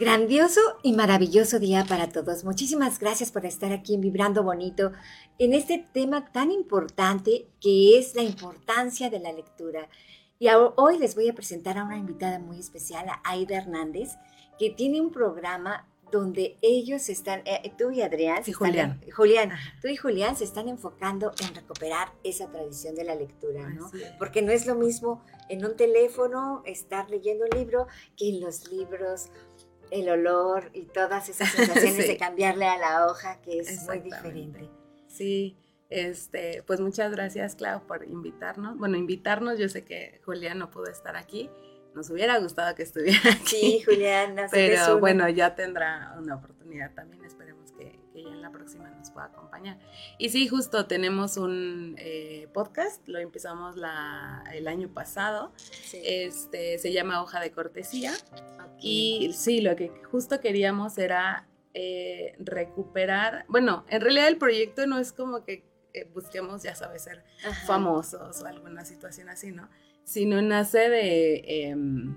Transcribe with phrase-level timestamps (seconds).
[0.00, 2.42] Grandioso y maravilloso día para todos.
[2.42, 4.92] Muchísimas gracias por estar aquí en Vibrando Bonito
[5.38, 9.90] en este tema tan importante que es la importancia de la lectura.
[10.38, 14.12] Y hoy les voy a presentar a una invitada muy especial, a Aida Hernández,
[14.58, 19.50] que tiene un programa donde ellos están, eh, tú y Adrián, sí, Julián, Julián,
[19.82, 23.90] tú y Julián se están enfocando en recuperar esa tradición de la lectura, ¿no?
[24.18, 27.86] Porque no es lo mismo en un teléfono estar leyendo un libro
[28.16, 29.28] que en los libros
[29.90, 34.68] el olor y todas esas sensaciones de cambiarle a la hoja, que es muy diferente.
[35.06, 35.56] Sí,
[35.90, 38.78] este, pues muchas gracias, Clau, por invitarnos.
[38.78, 41.50] Bueno, invitarnos, yo sé que Julián no pudo estar aquí.
[41.94, 43.46] Nos hubiera gustado que estuviera aquí.
[43.46, 47.24] Sí, Julián, pero bueno, ya tendrá una oportunidad también.
[47.24, 47.49] Esperemos
[48.22, 49.78] que, ya en la próxima nos pueda acompañar.
[50.18, 55.52] Y sí, justo tenemos un eh, podcast, lo empezamos la, el año pasado.
[55.92, 58.12] Este, se llama Hoja de Cortesía.
[58.80, 64.98] Y sí, lo que justo queríamos era eh, recuperar, bueno, en realidad el proyecto no
[64.98, 67.24] es como que eh, busquemos, ya sabes, ser
[67.66, 69.68] famosos o alguna situación así, ¿no?
[70.04, 72.16] Sino nace de, em,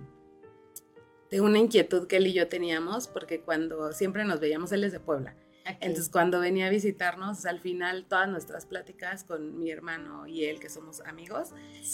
[1.29, 4.91] de una inquietud que él y yo teníamos, porque cuando siempre nos veíamos, él es
[4.91, 5.35] de Puebla.
[5.65, 10.59] Entonces, cuando venía a visitarnos, al final, todas nuestras pláticas con mi hermano y él,
[10.59, 11.49] que somos amigos,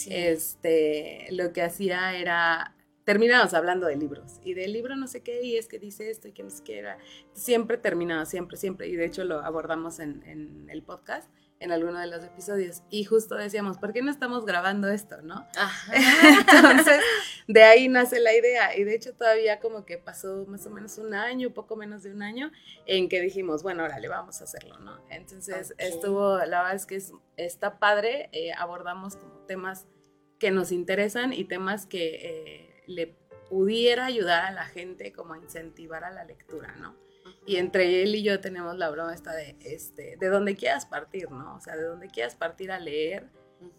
[0.08, 5.42] este, lo que hacía era terminamos hablando de libros y del libro no sé qué
[5.42, 6.98] y es que dice esto y que no sé qué era.
[7.32, 8.88] Siempre terminaba, siempre, siempre.
[8.88, 11.28] Y de hecho lo abordamos en, en, el podcast,
[11.60, 12.82] en alguno de los episodios.
[12.90, 15.46] Y justo decíamos, ¿por qué no estamos grabando esto, no?
[15.92, 17.00] Entonces,
[17.46, 18.76] de ahí nace la idea.
[18.76, 22.12] Y de hecho todavía como que pasó más o menos un año, poco menos de
[22.12, 22.50] un año,
[22.86, 25.00] en que dijimos, bueno, órale, vamos a hacerlo, ¿no?
[25.10, 28.30] Entonces estuvo, la verdad es que es, está padre.
[28.32, 29.86] Eh, abordamos como temas
[30.38, 32.16] que nos interesan y temas que...
[32.22, 33.16] Eh, le
[33.48, 36.96] pudiera ayudar a la gente como a incentivar a la lectura, ¿no?
[37.46, 41.30] Y entre él y yo tenemos la broma esta de, este, de donde quieras partir,
[41.30, 41.56] ¿no?
[41.56, 43.28] O sea, de donde quieras partir a leer.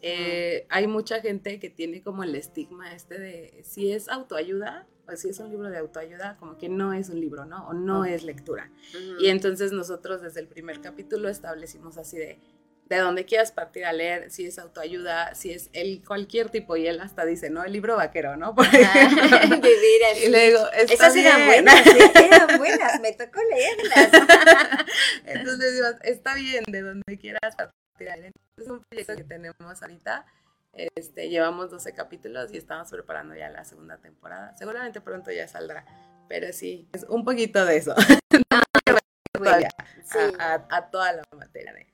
[0.01, 5.15] Eh, hay mucha gente que tiene como el estigma este de si es autoayuda o
[5.15, 7.67] si es un libro de autoayuda, como que no es un libro, ¿no?
[7.67, 8.71] O no es lectura.
[9.19, 12.39] Y entonces nosotros desde el primer capítulo establecimos así de,
[12.91, 16.87] de donde quieras partir a leer, si es autoayuda, si es el cualquier tipo, y
[16.87, 17.63] él hasta dice, ¿no?
[17.63, 18.53] El libro vaquero, ¿no?
[18.55, 20.25] Por vivir así.
[20.25, 24.09] Y le digo, Esas eran buenas, eran buenas, me tocó leerlas.
[25.25, 28.33] Entonces digo, está bien, de donde quieras partir a leer.
[28.57, 30.25] Es un proyecto que tenemos ahorita.
[30.73, 34.53] Este, llevamos 12 capítulos y estamos preparando ya la segunda temporada.
[34.57, 35.85] Seguramente pronto ya saldrá,
[36.27, 37.95] pero sí, es un poquito de eso.
[40.39, 41.85] a, a, toda la materia de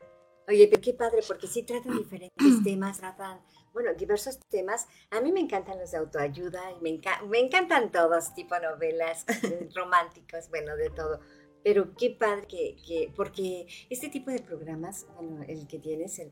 [0.48, 3.42] Oye, pero qué padre, porque sí tratan diferentes temas, tratan,
[3.74, 4.88] bueno, diversos temas.
[5.12, 9.26] A mí me encantan los de autoayuda y me, me encantan todos, tipo novelas
[9.76, 11.20] románticos, bueno, de todo.
[11.64, 16.32] Pero qué padre que, que, porque este tipo de programas, bueno, el que tienes, el,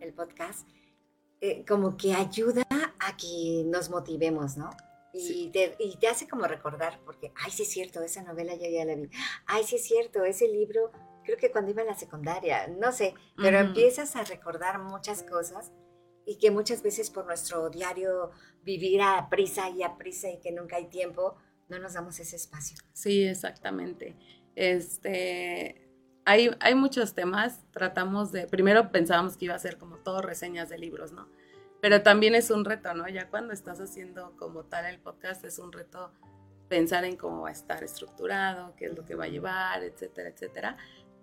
[0.00, 0.68] el podcast,
[1.40, 4.70] eh, como que ayuda a que nos motivemos, ¿no?
[5.12, 8.68] Y, te, y, te, hace como recordar, porque, ay, sí es cierto, esa novela yo
[8.68, 9.08] ya la vi,
[9.46, 10.92] ay, sí es cierto, ese libro
[11.26, 15.72] creo que cuando iba a la secundaria, no sé, pero empiezas a recordar muchas cosas
[16.24, 18.30] y que muchas veces por nuestro diario
[18.62, 21.36] vivir a prisa y a prisa y que nunca hay tiempo,
[21.68, 22.78] no nos damos ese espacio.
[22.92, 24.16] Sí, exactamente.
[24.54, 25.88] Este,
[26.24, 30.68] hay, hay muchos temas, tratamos de, primero pensábamos que iba a ser como todo reseñas
[30.68, 31.28] de libros, ¿no?
[31.82, 33.08] Pero también es un reto, ¿no?
[33.08, 36.12] Ya cuando estás haciendo como tal el podcast es un reto
[36.68, 40.30] pensar en cómo va a estar estructurado, qué es lo que va a llevar, etcétera,
[40.30, 40.76] etcétera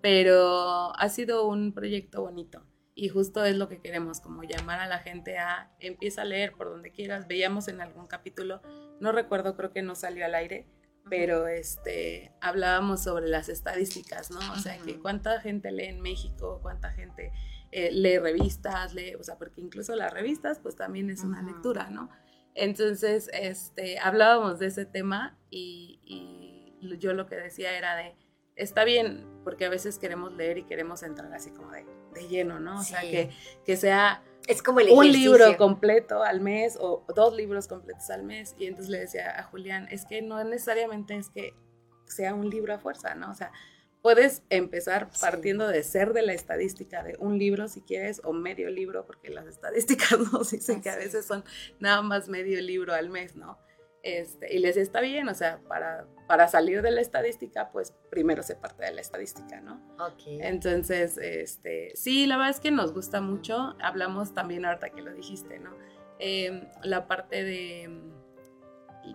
[0.03, 2.61] pero ha sido un proyecto bonito
[2.93, 6.51] y justo es lo que queremos, como llamar a la gente a empieza a leer
[6.51, 7.25] por donde quieras.
[7.25, 8.61] Veíamos en algún capítulo,
[8.99, 10.67] no recuerdo, creo que no salió al aire,
[11.09, 14.39] pero este hablábamos sobre las estadísticas, ¿no?
[14.51, 17.31] O sea, que cuánta gente lee en México, cuánta gente
[17.71, 21.89] eh, lee revistas, lee, o sea, porque incluso las revistas pues también es una lectura,
[21.89, 22.09] ¿no?
[22.55, 28.17] Entonces, este, hablábamos de ese tema y, y yo lo que decía era de,
[28.55, 31.85] está bien, porque a veces queremos leer y queremos entrar así como de,
[32.29, 32.79] lleno, ¿no?
[32.79, 33.31] O sea, que,
[33.65, 38.23] que sea es como el un libro completo al mes o dos libros completos al
[38.23, 38.55] mes.
[38.57, 41.53] Y entonces le decía a Julián, es que no necesariamente es que
[42.05, 43.31] sea un libro a fuerza, ¿no?
[43.31, 43.51] O sea,
[44.01, 48.69] puedes empezar partiendo de ser de la estadística de un libro si quieres o medio
[48.69, 51.43] libro, porque las estadísticas nos dicen que a veces son
[51.79, 53.57] nada más medio libro al mes, ¿no?
[54.03, 58.43] Este, y les está bien, o sea, para, para salir de la estadística, pues primero
[58.43, 59.81] se parte de la estadística, ¿no?
[59.97, 60.23] Ok.
[60.41, 63.77] Entonces, este, sí, la verdad es que nos gusta mucho.
[63.81, 65.73] Hablamos también ahorita que lo dijiste, ¿no?
[66.19, 67.89] Em, la parte de,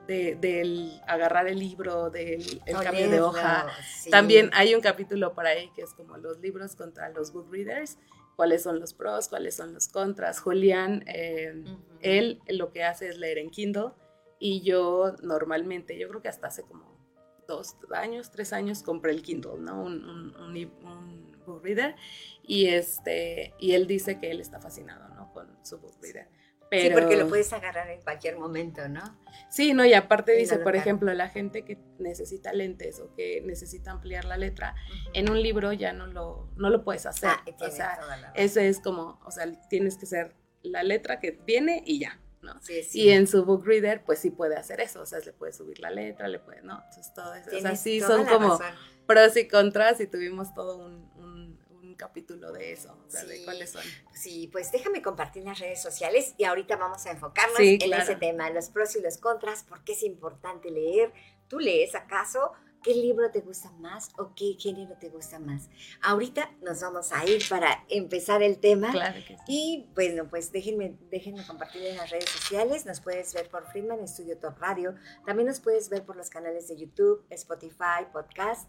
[0.07, 3.67] de, del agarrar el libro, del el cambio de hoja.
[3.95, 4.09] Sí.
[4.09, 7.99] También hay un capítulo por ahí que es como los libros contra los book readers,
[8.37, 10.41] cuáles son los pros, cuáles son los contras.
[10.41, 11.79] Julián, eh, Ujú.
[12.01, 13.91] él lo que hace es leer en Kindle
[14.39, 16.99] y yo normalmente, yo creo que hasta hace como
[17.47, 19.83] dos años, tres años compré el Kindle, ¿no?
[19.83, 20.57] Un, un, un,
[20.87, 21.97] un book reader
[22.43, 25.33] y, este, y él dice que él está fascinado, ¿no?
[25.33, 26.29] Con su book reader.
[26.71, 29.19] Pero, Sí, porque lo puedes agarrar en cualquier momento, ¿no?
[29.49, 33.41] Sí, no, y aparte Y dice, por ejemplo, la gente que necesita lentes o que
[33.41, 34.75] necesita ampliar la letra,
[35.15, 37.31] en un libro ya no lo, no lo puedes hacer.
[37.31, 37.99] Ah, o sea,
[38.35, 42.61] ese es como, o sea, tienes que ser la letra que viene y ya, ¿no?
[42.63, 43.03] Sí, sí.
[43.03, 45.81] Y en su book reader, pues sí puede hacer eso, o sea, le puede subir
[45.81, 46.75] la letra, le puede, ¿no?
[46.85, 47.47] Entonces todo eso.
[47.49, 48.75] O sea, Tienes sí son como razón.
[49.07, 53.39] pros y contras y tuvimos todo un, un- un capítulo de eso, o sea, de
[53.39, 53.45] Sí.
[53.45, 53.83] cuáles son.
[54.15, 58.03] Sí, pues déjame compartir las redes sociales y ahorita vamos a enfocarnos en claro.
[58.05, 61.13] ese tema, los pros y los contras, por qué es importante leer.
[61.49, 62.53] ¿Tú lees acaso?
[62.83, 65.69] ¿Qué libro te gusta más o qué género te gusta más?
[66.01, 68.91] Ahorita nos vamos a ir para empezar el tema.
[68.93, 69.43] Claro que sí.
[69.49, 72.87] Y bueno, pues déjenme, déjenme compartir en las redes sociales.
[72.87, 74.95] Nos puedes ver por Friedman Studio Top Radio.
[75.27, 78.69] También nos puedes ver por los canales de YouTube, Spotify, Podcast.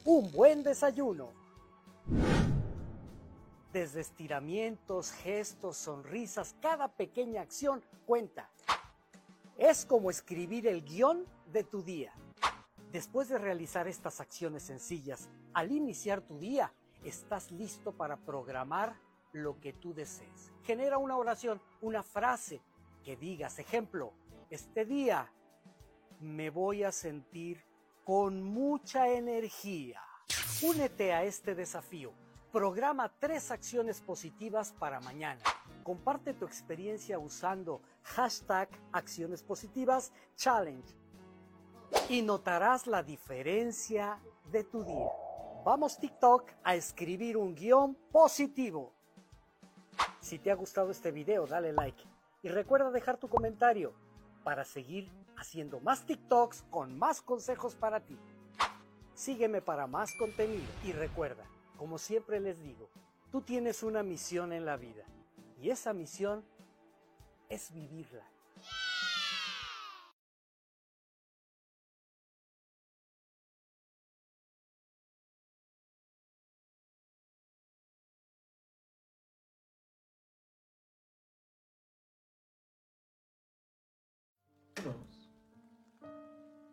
[0.06, 1.30] Un buen desayuno.
[3.74, 8.50] Desde estiramientos, gestos, sonrisas, cada pequeña acción cuenta.
[9.58, 12.14] Es como escribir el guion de tu día.
[12.92, 16.74] Después de realizar estas acciones sencillas, al iniciar tu día,
[17.06, 19.00] estás listo para programar
[19.32, 20.52] lo que tú desees.
[20.64, 22.62] Genera una oración, una frase
[23.06, 24.14] que digas, ejemplo,
[24.50, 25.32] este día
[26.20, 27.64] me voy a sentir
[28.04, 30.02] con mucha energía.
[30.62, 32.14] Únete a este desafío.
[32.52, 35.42] Programa tres acciones positivas para mañana.
[35.84, 40.94] Comparte tu experiencia usando hashtag acciones positivas challenge
[42.10, 44.20] y notarás la diferencia
[44.52, 45.10] de tu día.
[45.64, 48.92] Vamos TikTok a escribir un guion positivo.
[50.20, 52.04] Si te ha gustado este video, dale like
[52.44, 53.94] y recuerda dejar tu comentario
[54.44, 58.18] para seguir haciendo más TikToks con más consejos para ti.
[59.14, 61.46] Sígueme para más contenido y recuerda,
[61.82, 62.92] como siempre les digo,
[63.32, 65.04] tú tienes una misión en la vida
[65.60, 66.46] y esa misión
[67.50, 68.24] es vivirla.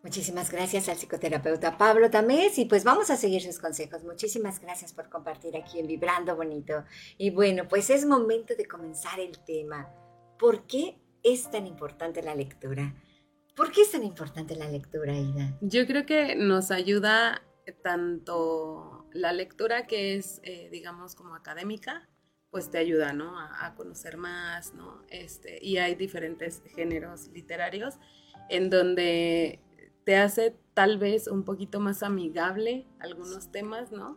[0.08, 4.04] Muchísimas gracias al psicoterapeuta Pablo Tamés y pues vamos a seguir sus consejos.
[4.04, 6.86] Muchísimas gracias por compartir aquí en Vibrando Bonito.
[7.18, 9.86] Y bueno, pues es momento de comenzar el tema.
[10.38, 12.94] ¿Por qué es tan importante la lectura?
[13.54, 15.58] ¿Por qué es tan importante la lectura, Ida?
[15.60, 17.42] Yo creo que nos ayuda
[17.82, 22.08] tanto la lectura que es, eh, digamos, como académica,
[22.48, 23.38] pues te ayuda, ¿no?
[23.38, 25.02] A, a, conocer más, ¿no?
[25.10, 27.96] Este, y hay diferentes géneros literarios
[28.48, 29.60] en donde
[30.08, 34.16] te hace tal vez un poquito más amigable algunos temas, ¿no?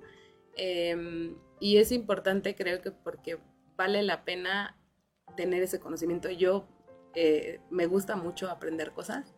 [0.56, 3.40] Eh, y es importante, creo que porque
[3.76, 4.80] vale la pena
[5.36, 6.30] tener ese conocimiento.
[6.30, 6.66] Yo
[7.14, 9.36] eh, me gusta mucho aprender cosas.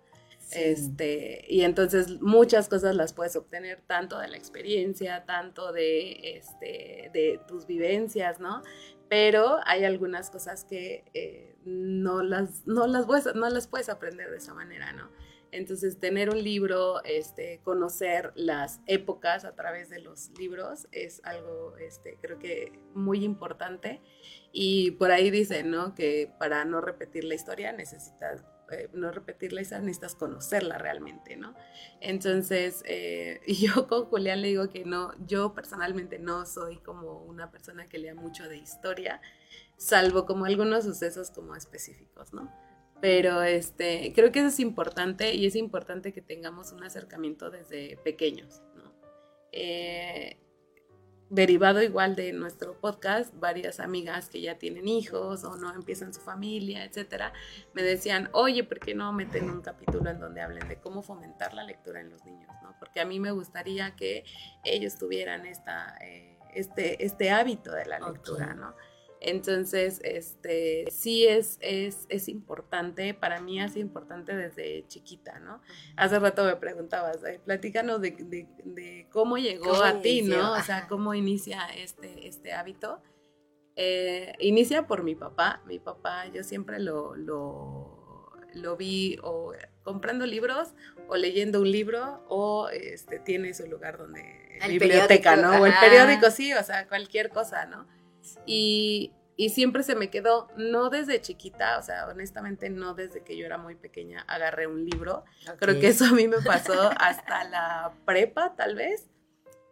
[0.51, 7.09] Este, y entonces muchas cosas las puedes obtener tanto de la experiencia, tanto de, este,
[7.15, 8.61] de tus vivencias, ¿no?
[9.09, 14.29] Pero hay algunas cosas que eh, no, las, no, las puedes, no las puedes aprender
[14.29, 15.09] de esa manera, ¿no?
[15.53, 21.77] Entonces, tener un libro, este, conocer las épocas a través de los libros es algo,
[21.77, 24.01] este, creo que muy importante.
[24.51, 25.93] Y por ahí dicen, ¿no?
[25.93, 31.53] Que para no repetir la historia necesitas, eh, no repetirla, necesitas conocerla realmente, ¿no?
[32.01, 37.51] Entonces, eh, yo con Julián le digo que no, yo personalmente no soy como una
[37.51, 39.21] persona que lea mucho de historia,
[39.77, 42.51] salvo como algunos sucesos como específicos, ¿no?
[43.03, 47.97] Pero este, creo que eso es importante y es importante que tengamos un acercamiento desde
[47.97, 48.93] pequeños, ¿no?
[49.51, 50.37] Eh,
[51.29, 56.21] derivado igual de nuestro podcast, varias amigas que ya tienen hijos o no empiezan su
[56.21, 57.33] familia, etcétera,
[57.73, 61.53] me decían, oye, ¿por qué no meten un capítulo en donde hablen de cómo fomentar
[61.53, 62.49] la lectura en los niños?
[62.63, 62.73] ¿no?
[62.79, 64.23] Porque a mí me gustaría que
[64.63, 68.73] ellos tuvieran esta, eh, este, este hábito de la lectura, ¿no?
[69.23, 75.61] Entonces, este, sí es, es, es importante, para mí es importante desde chiquita, ¿no?
[75.95, 78.11] Hace rato me preguntabas, platícanos de,
[78.65, 80.53] de, cómo llegó a ti, ¿no?
[80.53, 83.01] O sea, cómo inicia este, este hábito.
[83.77, 85.61] Eh, inicia por mi papá.
[85.65, 89.53] Mi papá, yo siempre lo, lo, lo, vi o
[89.83, 90.73] comprando libros
[91.07, 94.59] o leyendo un libro o este, tiene su lugar donde...
[94.61, 95.61] El biblioteca, ¿no?
[95.61, 97.87] O el periódico, sí, o sea, cualquier cosa, ¿no?
[98.45, 99.11] Y,
[99.49, 103.57] siempre se me quedó, no desde chiquita, o sea, honestamente no desde que yo era
[103.57, 105.25] muy pequeña agarré un libro.
[105.57, 109.09] Creo que eso a mí me pasó hasta la prepa, tal vez.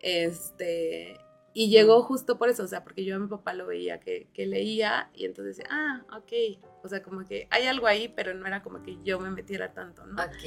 [0.01, 1.17] Este,
[1.53, 4.27] y llegó justo por eso, o sea, porque yo a mi papá lo veía que,
[4.35, 8.47] leía y entonces decía, ah, ok, o sea, como que hay algo ahí, pero no
[8.47, 10.21] era como que yo me metiera tanto, ¿no?
[10.21, 10.43] Ok.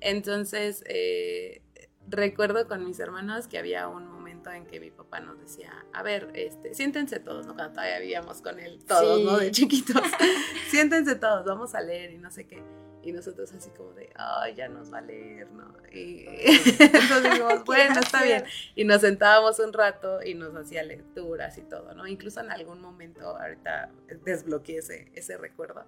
[0.00, 1.62] Entonces, eh,
[2.08, 4.15] recuerdo con mis hermanos que había un
[4.46, 7.54] momento en que mi papá nos decía, a ver, este, siéntense todos, ¿no?
[7.54, 9.38] Cuando todavía vivíamos con él, todos, ¿no?
[9.38, 10.02] De chiquitos,
[10.70, 12.62] siéntense todos, vamos a leer y no sé qué.
[13.02, 15.72] Y nosotros así como de, ay, ya nos va a leer, ¿no?
[15.92, 18.44] Y entonces dijimos, bueno, está bien.
[18.74, 22.08] Y nos sentábamos un rato y nos hacía lecturas y todo, ¿no?
[22.08, 23.90] Incluso en algún momento, ahorita
[24.24, 25.86] desbloqueé ese, ese recuerdo,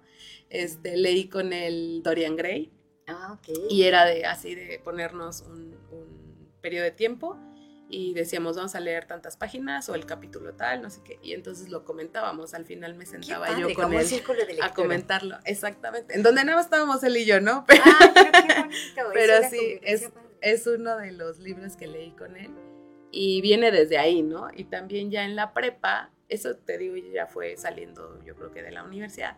[0.49, 2.71] este, leí con el Dorian Gray
[3.09, 3.39] Ah,
[3.69, 5.77] y era de así de ponernos un,
[6.61, 7.37] periodo de tiempo
[7.89, 11.19] y decíamos, vamos a leer tantas páginas o el capítulo tal, no sé qué.
[11.23, 12.53] Y entonces lo comentábamos.
[12.53, 14.07] Al final me sentaba yo con él
[14.61, 15.37] a comentarlo.
[15.43, 16.13] Exactamente.
[16.15, 17.65] En donde nada estábamos él y yo, ¿no?
[17.67, 18.69] Pero, ah,
[19.13, 22.51] pero, sí, es, es uno de los libros que leí con él.
[23.11, 24.49] Y viene desde ahí, ¿no?
[24.55, 28.61] Y también ya en la prepa, eso te digo, ya fue saliendo yo creo que
[28.61, 29.37] de la universidad.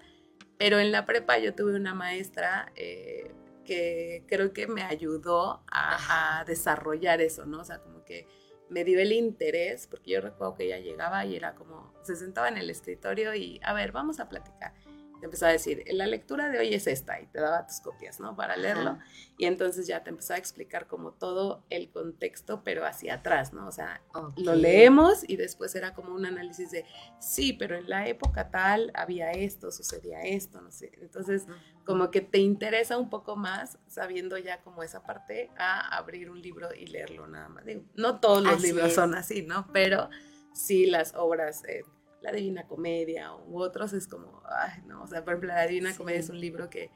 [0.58, 3.32] Pero en la prepa yo tuve una maestra eh,
[3.66, 7.62] que creo que me ayudó a, desarrollar eso, ¿no?
[7.62, 8.28] O sea, como que
[8.72, 12.48] me dio el interés, porque yo recuerdo que ella llegaba y era como, se sentaba
[12.48, 14.74] en el escritorio y, a ver, vamos a platicar
[15.22, 18.20] te empezaba a decir, la lectura de hoy es esta, y te daba tus copias,
[18.20, 18.36] ¿no?
[18.36, 18.98] Para leerlo.
[19.38, 23.68] Y entonces ya te empezaba a explicar como todo el contexto, pero hacia atrás, ¿no?
[23.68, 24.02] O sea,
[24.36, 26.86] lo leemos y después era como un análisis de,
[27.20, 30.92] sí, pero en la época tal había esto, sucedía esto, no sé.
[31.00, 31.46] Entonces,
[31.86, 36.42] como que te interesa un poco más, sabiendo ya como esa parte, a abrir un
[36.42, 37.64] libro y leerlo nada más.
[37.64, 39.68] Digo, no todos los libros son así, ¿no?
[39.72, 40.10] Pero
[40.52, 41.64] sí las obras...
[41.66, 41.84] Eh,
[42.22, 45.96] la Divina Comedia u otros es como, ay, no, o sea, por ejemplo, la Divina
[45.96, 46.92] Comedia es un libro que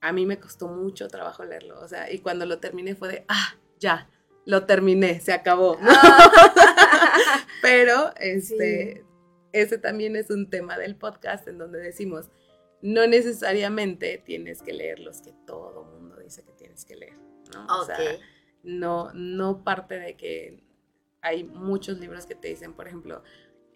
[0.00, 3.24] a mí me costó mucho trabajo leerlo, o sea, y cuando lo terminé fue de,
[3.28, 4.08] ah, ya,
[4.46, 5.78] lo terminé, se acabó.
[5.82, 6.32] Ah.
[7.62, 9.04] Pero, este,
[9.52, 12.30] ese también es un tema del podcast en donde decimos,
[12.82, 17.18] no necesariamente tienes que leer los que todo mundo dice que tienes que leer,
[17.52, 17.66] ¿no?
[17.78, 17.98] O sea,
[18.62, 20.62] no, no parte de que
[21.20, 23.22] hay muchos libros que te dicen, por ejemplo,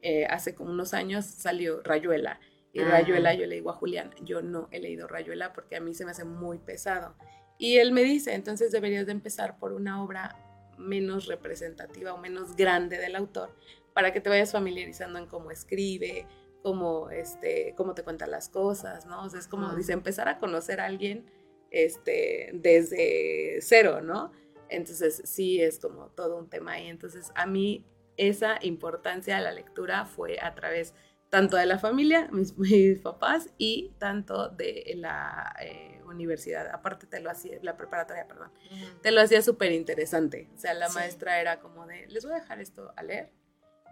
[0.06, 2.38] eh, hace como unos años salió Rayuela.
[2.74, 5.94] Y Rayuela, yo le digo a Julián, yo no he leído Rayuela porque a mí
[5.94, 7.16] se me hace muy pesado.
[7.56, 10.36] Y él me dice, entonces deberías de empezar por una obra
[10.76, 13.56] menos representativa o menos grande del autor
[13.94, 16.26] para que te vayas familiarizando en cómo escribe,
[16.62, 19.24] cómo, este, cómo te cuenta las cosas, ¿no?
[19.24, 21.24] O sea, es como, dice, empezar a conocer a alguien
[21.70, 24.32] este, desde cero, ¿no?
[24.68, 26.88] Entonces sí es como todo un tema ahí.
[26.88, 30.94] Entonces a mí esa importancia de la lectura fue a través
[31.30, 32.52] tanto de la familia, mis,
[33.00, 36.68] papás, y tanto de la eh, universidad.
[36.72, 38.52] Aparte te lo hacía, la preparatoria, perdón,
[39.02, 40.48] te lo hacía súper interesante.
[40.54, 43.32] O sea, la maestra era como de, les voy a dejar esto a leer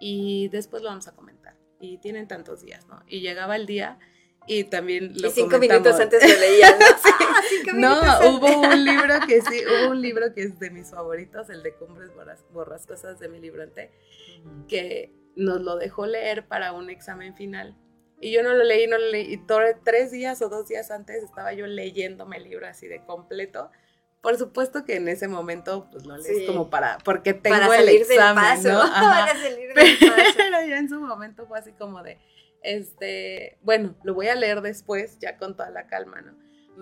[0.00, 1.57] y después lo vamos a comentar.
[1.81, 3.02] Y tienen tantos días, ¿no?
[3.09, 3.99] Y llegaba el día
[4.47, 5.83] y también lo y cinco comentamos.
[5.87, 6.87] minutos antes lo leías, ¿no?
[7.35, 8.29] Ah, cinco No, antes.
[8.31, 11.73] hubo un libro que sí, hubo un libro que es de mis favoritos, el de
[11.75, 13.91] Cumbres Borras- Borrascosas de mi librote,
[14.69, 17.77] que nos lo dejó leer para un examen final.
[18.21, 19.33] Y yo no lo leí, no lo leí.
[19.33, 23.03] Y to- tres días o dos días antes estaba yo leyéndome el libro así de
[23.05, 23.71] completo.
[24.21, 26.47] Por supuesto que en ese momento pues lo lees Sí.
[26.47, 28.69] como para, porque tengo Para el examen, del paso.
[28.73, 28.83] ¿no?
[28.95, 29.27] Ajá.
[29.27, 30.33] Para salir del paso.
[30.37, 32.19] Pero ya en su momento fue así como de,
[32.62, 36.37] este, bueno, lo voy a leer después, ya con toda la calma, ¿no?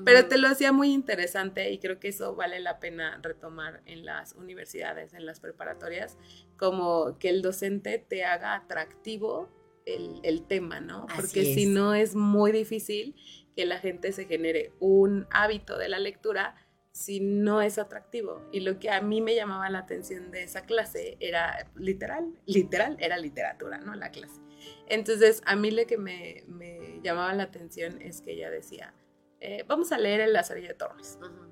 [0.04, 4.04] Pero te lo hacía muy interesante y creo que eso vale la pena retomar en
[4.04, 6.16] las universidades, en las preparatorias,
[6.56, 9.48] como que el docente te haga atractivo
[9.86, 11.06] el, el tema, ¿no?
[11.08, 13.16] Así Porque si no es muy difícil
[13.56, 16.54] que la gente se genere un hábito de la lectura
[16.92, 18.48] si no es atractivo.
[18.52, 22.96] Y lo que a mí me llamaba la atención de esa clase era literal, literal,
[23.00, 23.94] era literatura, ¿no?
[23.94, 24.40] La clase.
[24.88, 28.94] Entonces, a mí lo que me, me llamaba la atención es que ella decía,
[29.40, 31.18] eh, vamos a leer el Lazarillo de Torres.
[31.20, 31.50] Ujú.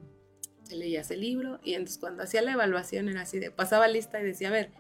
[0.68, 4.20] Te leías el libro y entonces cuando hacía la evaluación era así de, pasaba lista
[4.20, 4.70] y decía, a ver,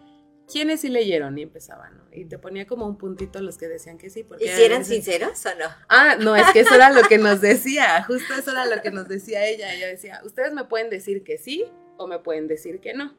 [0.50, 1.36] ¿quiénes sí leyeron?
[1.38, 2.04] Y empezaba, ¿no?
[2.12, 4.24] Y te ponía como un puntito los que decían que sí.
[4.24, 5.66] Porque ¿Y si eran veces- sinceros o no?
[5.88, 8.90] Ah, no, es que eso era lo que nos decía, justo eso era lo que
[8.90, 9.72] nos decía ella.
[9.74, 11.64] Ella decía, ustedes me pueden decir que sí
[11.96, 13.16] o me pueden decir que no.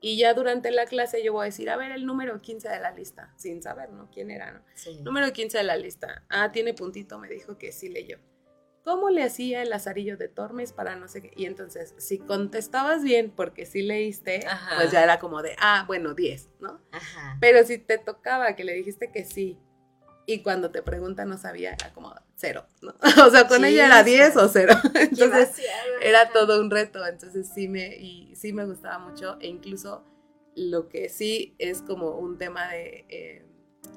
[0.00, 2.78] Y ya durante la clase yo voy a decir, a ver, el número 15 de
[2.80, 4.10] la lista, sin saber, ¿no?
[4.10, 4.60] ¿Quién era, no?
[4.74, 5.00] Sí.
[5.02, 6.22] Número 15 de la lista.
[6.28, 8.18] Ah, tiene puntito, me dijo que sí leyó.
[8.86, 11.32] ¿Cómo le hacía el lazarillo de Tormes para no sé qué?
[11.34, 14.76] Y entonces, si contestabas bien porque sí leíste, Ajá.
[14.76, 16.80] pues ya era como de, ah, bueno, 10, ¿no?
[16.92, 17.36] Ajá.
[17.40, 19.58] Pero si te tocaba que le dijiste que sí
[20.24, 22.94] y cuando te pregunta no sabía, era como cero, ¿no?
[23.26, 24.10] O sea, con Sí, ella era sí.
[24.10, 24.74] 10 o cero.
[24.94, 25.60] Entonces,
[26.00, 30.04] era todo un reto, entonces sí me, y sí me gustaba mucho e incluso
[30.54, 33.44] lo que sí es como un tema de eh,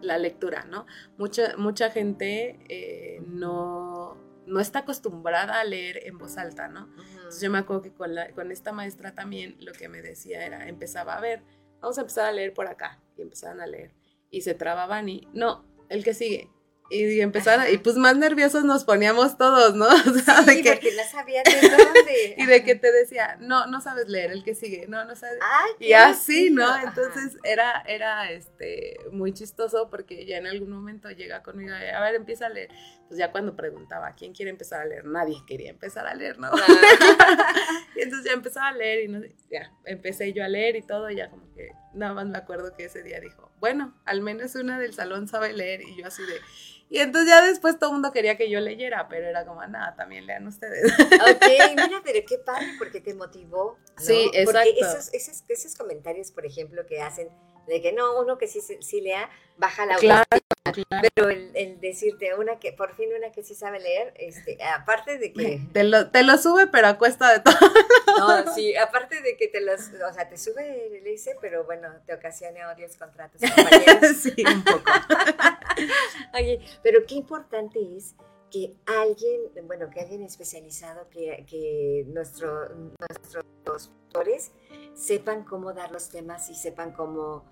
[0.02, 0.88] la lectura, ¿no?
[1.20, 4.18] Mucha, mucha gente eh, no,
[4.50, 6.90] no está acostumbrada a leer en voz alta, ¿no?
[7.16, 10.46] Entonces yo me acuerdo que con, la- con esta maestra también lo que me decía
[10.46, 11.44] era, empezaba a ver,
[11.80, 13.94] vamos a empezar a leer por acá, y empezaban a leer,
[14.30, 16.50] y se trababan y, no, el que sigue,
[16.90, 17.72] y empezaron, Ajá.
[17.72, 19.88] y pues más nerviosos nos poníamos todos, ¿no?
[20.10, 22.36] O sea, Sí, de que, porque no sabía de dónde.
[22.38, 25.40] y de que te decía, no, no sabes leer, el que sigue, no, no sabes.
[25.42, 26.66] Ay, Y así, ¿no?
[26.66, 26.84] Ajá.
[26.88, 32.16] Entonces era, era este, muy chistoso porque ya en algún momento llega conmigo, a ver,
[32.16, 32.70] empieza a leer.
[33.08, 35.06] Pues ya cuando preguntaba, ¿quién quiere empezar a leer?
[35.06, 36.52] Nadie quería empezar a leer, ¿no?
[37.96, 41.10] y entonces ya empezaba a leer y no, ya empecé yo a leer y todo,
[41.10, 44.56] y ya como que nada más me acuerdo que ese día dijo, bueno, al menos
[44.56, 46.40] una del salón sabe leer y yo así de...
[46.92, 49.96] Y entonces ya después todo el mundo quería que yo leyera, pero era como, nada,
[49.96, 50.92] también lean ustedes.
[50.92, 51.46] Ok,
[51.76, 53.78] mira, pero qué padre porque te motivó.
[53.96, 54.04] ¿no?
[54.04, 57.30] Sí, Porque esos, esos, esos comentarios, por ejemplo, que hacen
[57.70, 61.00] de que no, uno que sí, sí lea, baja la Claro, claro.
[61.16, 65.18] Pero el, el decirte una que, por fin una que sí sabe leer, este, aparte
[65.18, 67.56] de que, Te lo, te lo sube, pero a cuesta de todo.
[68.18, 69.80] no, sí, aparte de que te los,
[70.10, 74.18] o sea, te sube el índice, pero bueno, te ocasiona odios contra tus compañeros.
[74.22, 74.84] sí, un poco.
[76.34, 78.16] Oye, pero qué importante es
[78.52, 83.46] que alguien, bueno, que alguien especializado, que, que nuestro, nuestros
[84.10, 84.52] tutores
[84.94, 87.46] sepan cómo dar los temas y sepan cómo,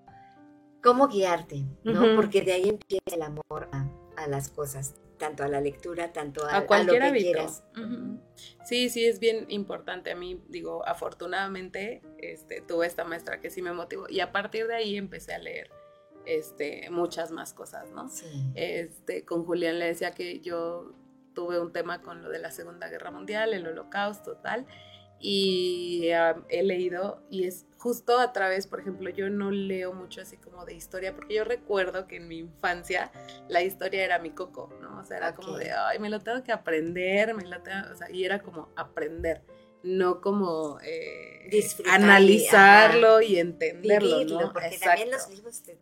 [0.88, 2.16] cómo guiarte, ¿no?
[2.16, 6.46] Porque de ahí empieza el amor a, a las cosas, tanto a la lectura, tanto
[6.46, 7.24] a, a a lo cualquier que hábito.
[7.26, 7.64] quieras.
[7.76, 8.20] Ujú.
[8.66, 10.12] Sí, sí, es bien importante.
[10.12, 14.68] A mí, digo, afortunadamente, este, tuve esta maestra que sí me motivó y a partir
[14.68, 15.70] de ahí empecé a leer
[16.26, 18.10] este, muchas más cosas, ¿no?
[18.10, 18.26] Sí.
[18.56, 20.94] Este, con Julián le decía que yo
[21.34, 24.66] tuve un tema con lo de la Segunda Guerra Mundial, el Holocausto, tal,
[25.20, 26.10] y
[26.50, 30.66] he leído, y es justo a través, por ejemplo, yo no leo mucho así como
[30.66, 33.12] de historia, porque yo recuerdo que en mi infancia
[33.50, 35.00] la historia era mi coco, ¿no?
[35.00, 37.96] O sea, era como de, ay, me lo tengo que aprender, me lo tengo, o
[37.96, 39.42] sea, y era como aprender,
[39.84, 44.54] no como eh, y- analizarlo y, entenderlo, Vivirlo, ¿no?
[44.54, 45.36] porque también los Exacto.
[45.36, 45.76] libros te,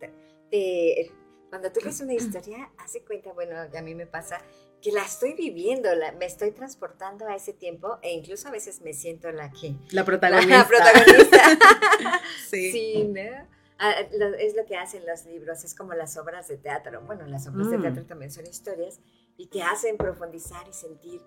[0.50, 1.12] te-
[1.50, 4.38] cuando tú lees una historia, hace cuenta, bueno, a mí me pasa
[4.82, 8.80] que la estoy viviendo, la, me estoy transportando a ese tiempo e incluso a veces
[8.82, 10.66] me siento la que La la protagonista.
[10.68, 11.38] protagonista.
[12.48, 12.70] sí.
[12.72, 13.46] sí, ¿no?
[13.78, 17.02] Ah, lo- es lo que hacen los libros, es como las obras de teatro.
[17.02, 17.82] Bueno, las obras de Mm.
[17.82, 19.00] teatro también son historias
[19.36, 21.20] y te hacen profundizar y sentir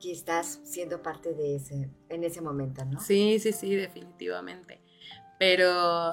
[0.00, 3.00] que estás siendo parte de ese, en ese momento, ¿no?
[3.00, 4.80] Sí, sí, sí, definitivamente.
[5.40, 6.12] Pero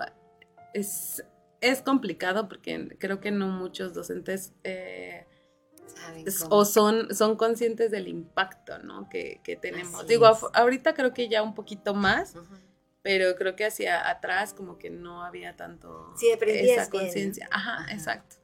[0.73, 1.23] es,
[1.61, 5.27] es complicado porque creo que no muchos docentes eh,
[5.87, 6.55] Saben cómo.
[6.55, 9.09] o son, son conscientes del impacto ¿no?
[9.09, 9.95] que, que tenemos.
[10.01, 12.55] Así Digo, ahorita creo que ya un poquito más, Ujú.
[13.01, 17.47] pero creo que hacia atrás como que no había tanto Sí, esa conciencia.
[17.51, 17.93] Ajá, Ajá.
[17.93, 18.35] exacto.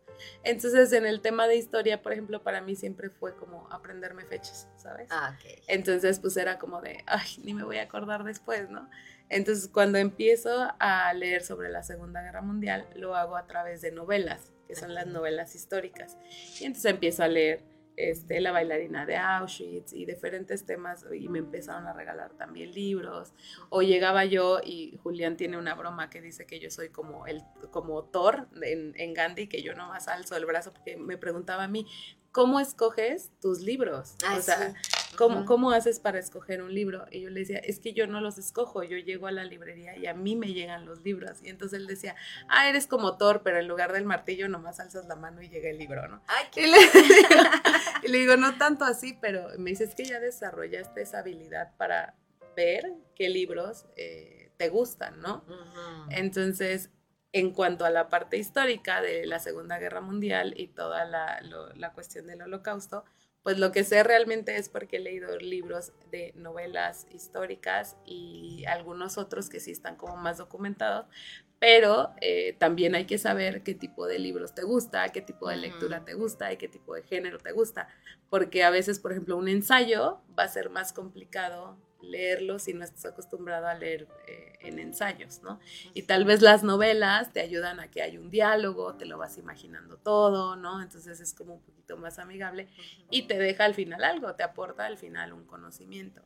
[0.44, 4.68] Entonces, en el tema de historia, por ejemplo, para mí siempre fue como aprenderme fechas,
[4.78, 5.08] ¿sabes?
[5.12, 5.64] Ah, ok.
[5.68, 8.90] Entonces, pues era como de, ay, ni me voy a acordar después, ¿no?
[9.30, 13.92] Entonces, cuando empiezo a leer sobre la Segunda Guerra Mundial, lo hago a través de
[13.92, 16.18] novelas, que son las novelas históricas.
[16.62, 17.62] Y entonces empiezo a leer
[17.98, 23.34] este, la bailarina de Auschwitz y diferentes temas y me empezaron a regalar también libros
[23.70, 27.44] o llegaba yo y Julián tiene una broma que dice que yo soy como el
[27.70, 31.68] como Thor en, en Gandhi que yo nomás alzo el brazo porque me preguntaba a
[31.68, 31.86] mí
[32.32, 34.16] ¿cómo escoges tus libros?
[34.26, 35.16] Ah, o sea, sí.
[35.18, 35.46] ¿cómo.
[35.46, 37.06] ¿cómo haces para escoger un libro?
[37.12, 39.98] Y yo le decía, es que yo no los escojo, yo llego a la librería
[39.98, 41.40] y a mí me llegan los libros.
[41.44, 42.16] Y entonces él decía,
[42.48, 45.70] ah, eres como Thor, pero en lugar del martillo nomás alzas la mano y llega
[45.70, 46.22] el libro, ¿no?
[46.28, 47.44] Ay, qué Y le, digo,
[48.04, 51.76] y le digo, no tanto así, pero me dice, es que ya desarrollaste esa habilidad
[51.78, 52.16] para
[52.56, 55.44] ver qué libros eh, te gustan, ¿no?
[56.10, 56.92] Entonces,
[57.34, 61.74] en cuanto a la parte histórica de la Segunda Guerra Mundial y toda la, lo-
[61.76, 63.06] la cuestión del holocausto,
[63.44, 69.18] pues lo que sé realmente es porque he leído libros de novelas históricas y algunos
[69.18, 71.08] otros que sí están como más documentados,
[71.60, 75.58] pero eh, también hay que saber qué tipo de libros te gusta, qué tipo de
[75.58, 77.88] lectura te gusta y qué tipo de género te gusta,
[78.30, 82.84] porque a veces, por ejemplo, un ensayo va a ser más complicado leerlo si no
[82.84, 85.60] estás acostumbrado a leer eh, en ensayos, ¿no?
[85.94, 89.38] Y tal vez las novelas te ayudan a que haya un diálogo, te lo vas
[89.38, 90.82] imaginando todo, ¿no?
[90.82, 92.68] Entonces es como un poquito más amigable
[93.10, 96.22] y te deja al final algo, te aporta al final un conocimiento.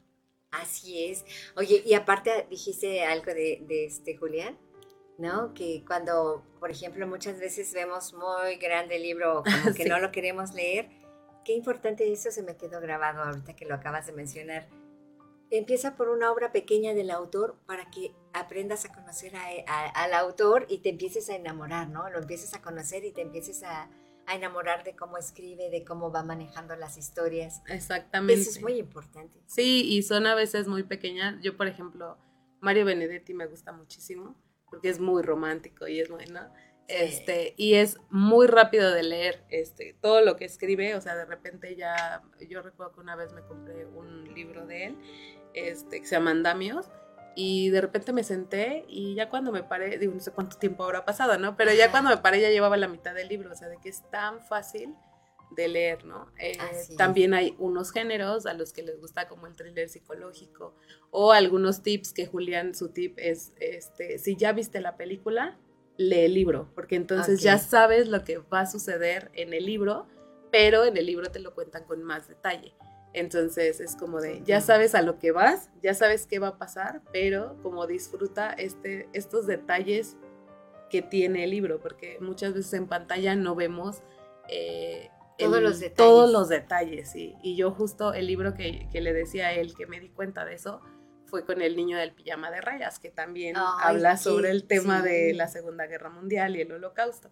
[0.51, 1.25] Así es.
[1.55, 4.57] Oye, y aparte dijiste algo de, de este Julián,
[5.17, 5.53] ¿no?
[5.53, 9.89] Que cuando, por ejemplo, muchas veces vemos muy grande libro, como que Sí.
[9.89, 10.89] no lo queremos leer,
[11.43, 14.67] qué importante eso se me quedó grabado ahorita que lo acabas de mencionar.
[15.51, 20.13] Empieza por una obra pequeña del autor para que aprendas a conocer a- a- al
[20.13, 22.09] autor y te empieces a enamorar, ¿no?
[22.09, 23.89] Lo empieces a conocer y te empieces a,
[24.25, 27.61] a enamorar de cómo escribe, de cómo va manejando las historias.
[27.67, 28.41] Exactamente.
[28.41, 29.39] Eso es muy importante.
[29.45, 31.35] Sí, y son a veces muy pequeñas.
[31.43, 32.17] Yo, por ejemplo,
[32.59, 34.35] Mario Benedetti me gusta muchísimo
[34.69, 36.41] porque es muy romántico y es muy, ¿no?
[36.41, 36.61] Sí.
[36.87, 41.25] Este, y es muy rápido de leer este, todo lo que escribe, o sea, de
[41.25, 44.97] repente ya, yo recuerdo que una vez me compré un libro de él,
[45.55, 46.91] este, que se llama Andamios,
[47.35, 50.83] y de repente me senté y ya cuando me paré, digo, no sé cuánto tiempo
[50.83, 51.57] habrá pasado, ¿no?
[51.57, 53.89] Pero ya cuando me paré ya llevaba la mitad del libro, o sea, de que
[53.89, 54.95] es tan fácil
[55.51, 56.31] de leer, ¿no?
[56.39, 56.57] Eh,
[56.97, 60.75] también hay unos géneros a los que les gusta como el thriller psicológico
[61.11, 65.57] o algunos tips que Julián, su tip es, este, si ya viste la película,
[65.97, 70.07] lee el libro, porque entonces ya sabes lo que va a suceder en el libro,
[70.51, 72.73] pero en el libro te lo cuentan con más detalle.
[73.13, 76.57] Entonces es como de, ya sabes a lo que vas, ya sabes qué va a
[76.57, 80.17] pasar, pero como disfruta este, estos detalles
[80.89, 84.01] que tiene el libro, porque muchas veces en pantalla no vemos
[84.49, 85.95] eh, Todos el- los detalles.
[85.97, 87.35] todos los detalles, sí.
[87.41, 90.43] Y yo justo el libro que, que le decía a él que me di cuenta
[90.45, 90.81] de eso
[91.25, 95.01] fue con el niño del pijama de rayas, que también habla sí, sobre el tema
[95.01, 95.09] sí.
[95.09, 97.29] de la Segunda Guerra Mundial y el Holocausto.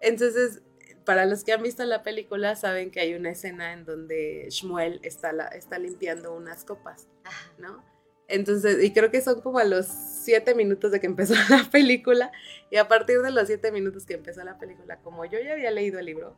[0.00, 0.62] Entonces,
[1.04, 5.00] para los que han visto la película, saben que hay una escena en donde Shmuel
[5.02, 7.08] está, la- está limpiando unas copas.
[7.58, 7.84] ¿no?
[8.28, 12.32] Entonces, y creo que son como a los siete minutos de que empezó la película,
[12.70, 15.70] y a partir de los siete minutos que empezó la película, como yo ya había
[15.70, 16.36] leído el libro,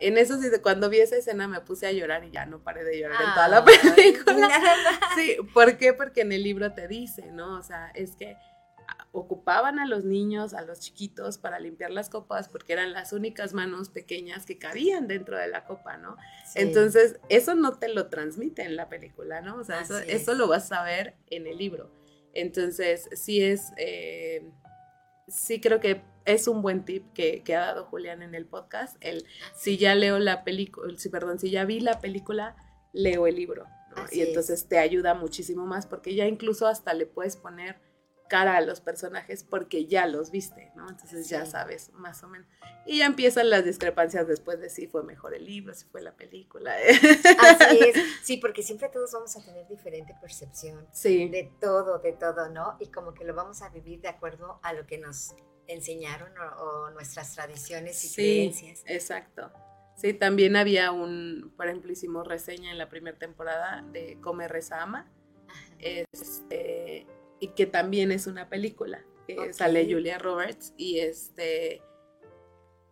[0.00, 2.84] en eso sí, cuando vi esa escena me puse a llorar y ya no paré
[2.84, 4.50] de llorar en toda la película.
[5.14, 5.92] Sí, ¿por qué?
[5.92, 7.58] Porque en el libro te dice, ¿no?
[7.58, 8.36] O sea, es que
[8.88, 13.12] ah, ocupaban a los niños, a los chiquitos para limpiar las copas porque eran las
[13.12, 16.16] únicas manos pequeñas que cabían dentro de la copa, ¿no?
[16.46, 16.60] Sí.
[16.60, 19.56] Entonces, eso no te lo transmite en la película, ¿no?
[19.56, 20.38] O sea, eso, eso es.
[20.38, 21.90] lo vas a ver en el libro.
[22.36, 24.46] Entonces, sí es, eh,
[25.28, 28.96] sí creo que es un buen tip que, que ha dado Julián en el podcast,
[29.00, 32.56] el si ya leo la película, si, perdón, si ya vi la película,
[32.92, 34.04] leo el libro, ¿no?
[34.10, 34.28] Y es.
[34.28, 37.80] entonces te ayuda muchísimo más porque ya incluso hasta le puedes poner
[38.28, 40.88] cara a los personajes porque ya los viste, ¿no?
[40.88, 42.46] Entonces ya sabes más o menos.
[42.86, 46.14] Y ya empiezan las discrepancias después de si fue mejor el libro, si fue la
[46.16, 46.74] película.
[46.74, 47.96] Así es.
[48.22, 52.76] Sí, porque siempre todos vamos a tener diferente percepción Sí, de todo, de todo, ¿no?
[52.80, 55.34] Y como que lo vamos a vivir de acuerdo a lo que nos
[55.68, 58.14] enseñaron o, o nuestras tradiciones y Sí.
[58.14, 58.82] creencias.
[58.86, 59.52] exacto.
[59.96, 64.82] Sí, también había un, por ejemplo, hicimos reseña en la primera temporada de Come, Reza,
[64.82, 65.10] Ama,
[65.48, 65.74] Ajá.
[65.78, 67.06] este,
[67.40, 69.52] y que también es una película, que Ok.
[69.52, 71.82] sale Julia Roberts, y este,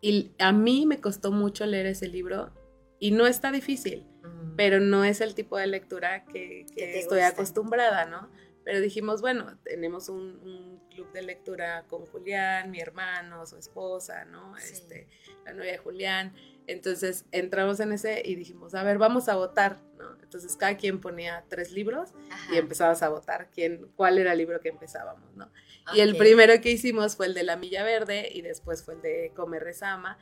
[0.00, 2.50] y a mí me costó mucho leer ese libro,
[2.98, 4.56] y no está difícil, Mm.
[4.56, 7.28] pero no es el tipo de lectura que, estoy gusta.
[7.28, 8.30] acostumbrada, ¿no?
[8.64, 14.56] Pero dijimos, bueno, tenemos un, club de lectura con Julián, mi hermano, su esposa, ¿no?
[14.56, 15.08] Este,
[15.44, 16.32] la novia de Julián.
[16.66, 20.16] Entonces entramos en ese y dijimos, a ver, vamos a votar, ¿no?
[20.22, 22.10] Entonces cada quien ponía tres libros
[22.52, 25.50] y empezabas a votar quién, cuál era el libro que empezábamos, ¿no?
[25.92, 29.02] Y el primero que hicimos fue el de La Milla Verde y después fue el
[29.02, 30.18] de Comer Rezama.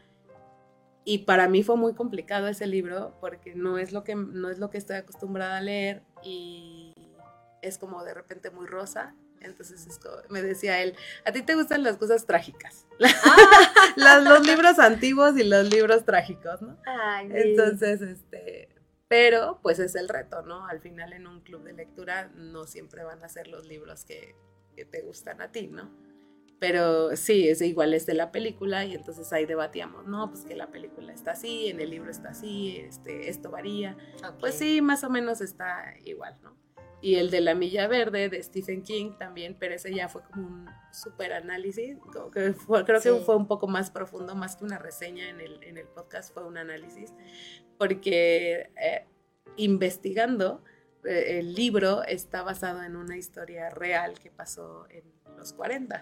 [1.04, 4.58] Y para mí fue muy complicado ese libro porque no es lo que, no es
[4.58, 6.92] lo que estoy acostumbrada a leer y
[7.60, 9.14] es como de repente muy rosa.
[9.44, 9.86] Entonces
[10.28, 13.96] me decía él, a ti te gustan las cosas trágicas, ah.
[14.24, 16.78] los libros antiguos y los libros trágicos, ¿no?
[17.30, 18.68] Entonces, este,
[19.08, 20.66] pero pues es el reto, ¿no?
[20.66, 24.34] Al final en un club de lectura no siempre van a ser los libros que,
[24.74, 25.90] que te gustan a ti, ¿no?
[26.62, 30.54] Pero sí, es igual es de la película y entonces ahí debatíamos, no, pues que
[30.54, 33.96] la película está así, en el libro está así, este, esto varía.
[34.38, 36.56] Pues sí, más o menos está igual, ¿no?
[37.02, 40.46] Y el de La Milla Verde de Stephen King también, pero ese ya fue como
[40.46, 45.40] un super análisis, creo que fue un poco más profundo, más que una reseña en
[45.40, 47.12] el, en el podcast, fue un análisis,
[47.76, 49.04] porque eh,
[49.56, 50.62] investigando,
[51.04, 55.02] eh, el libro está basado en una historia real que pasó en
[55.36, 56.00] los 40,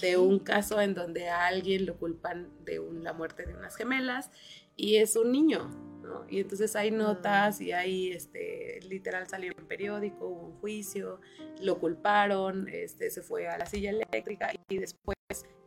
[0.00, 4.30] de un caso en donde a alguien lo culpan de la muerte de unas gemelas
[4.76, 5.70] y es un niño,
[6.04, 6.26] ¿no?
[6.28, 11.20] Y entonces hay notas y hay, este, literal salió en periódico, hubo un juicio,
[11.60, 15.16] lo culparon, este, se fue a la silla eléctrica y después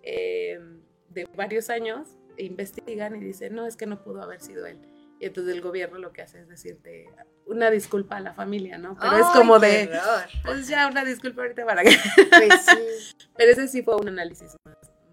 [0.03, 4.79] em, de varios años investigan y dicen, no, es que no pudo haber sido él.
[5.19, 7.09] Y entonces el gobierno lo que hace es decirte
[7.47, 8.95] una disculpa a la familia, ¿no?
[8.99, 9.89] Pero es como de,
[10.45, 11.97] pues ya una disculpa ahorita para que...
[12.29, 13.17] Pues sí.
[13.37, 14.55] Pero ese sí fue un análisis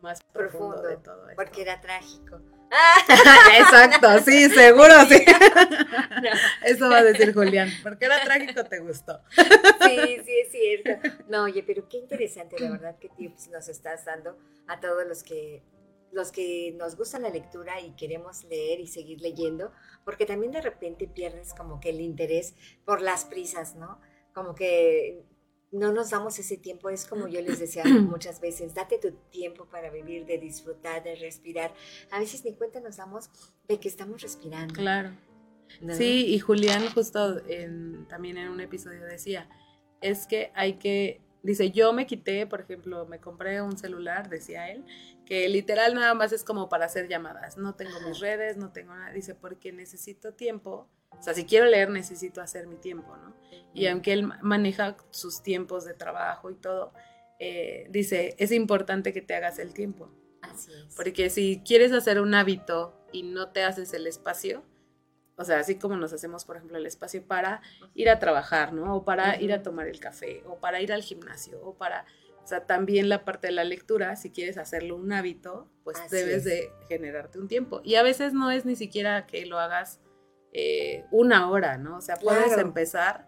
[0.03, 1.37] más, profundo, de todo esto.
[1.37, 2.41] Porque era trágico.
[3.59, 5.25] Exacto, sí, seguro, sí.
[6.65, 9.21] Eso va a decir Julián, porque era trágico, te gustó.
[9.31, 11.09] Sí, sí, es cierto.
[11.29, 15.23] No, oye, pero qué interesante, la verdad, qué tips nos estás dando a todos los
[15.23, 15.63] que
[16.15, 19.73] los que nos gusta la lectura y queremos leer y seguir leyendo,
[20.05, 24.01] porque también de repente pierdes como que el interés por las prisas, ¿no?
[24.33, 25.25] Como que
[25.75, 29.67] no nos damos ese tiempo, es como yo les decía muchas veces, date tu tiempo
[29.67, 31.75] para vivir, de disfrutar, de respirar.
[32.11, 33.29] A veces ni cuenta nos damos
[33.69, 34.75] de que estamos respirando.
[34.75, 35.11] Claro.
[35.91, 37.43] Sí, y Julián justo
[38.09, 39.49] también en un episodio decía,
[40.01, 44.71] es que hay que Dice, yo me quité, por ejemplo, me compré un celular, decía
[44.71, 44.83] él,
[45.27, 47.57] que literal nada más es como para hacer llamadas.
[47.57, 49.11] No tengo mis redes, no tengo nada.
[49.13, 50.89] Dice, porque necesito tiempo.
[51.11, 53.35] O sea, si quiero leer, necesito hacer mi tiempo, ¿no?
[53.73, 56.93] Y aunque él maneja sus tiempos de trabajo y todo,
[57.39, 60.11] eh, dice, es importante que te hagas el tiempo.
[60.43, 60.95] Así es.
[60.95, 64.63] Porque si quieres hacer un hábito y no te haces el espacio,
[65.37, 67.61] o sea, así como nos hacemos, por ejemplo, el espacio para
[67.95, 68.97] ir a trabajar, ¿no?
[68.97, 72.05] O para ir a tomar el café, o para ir al gimnasio, o para,
[72.45, 76.45] o sea, también la parte de la lectura, si quieres hacerlo un hábito, pues debes
[76.45, 77.81] de generarte un tiempo.
[77.83, 80.03] Y a veces no es ni siquiera que lo hagas
[80.53, 81.97] eh, una hora, ¿no?
[81.97, 83.27] O sea, puedes empezar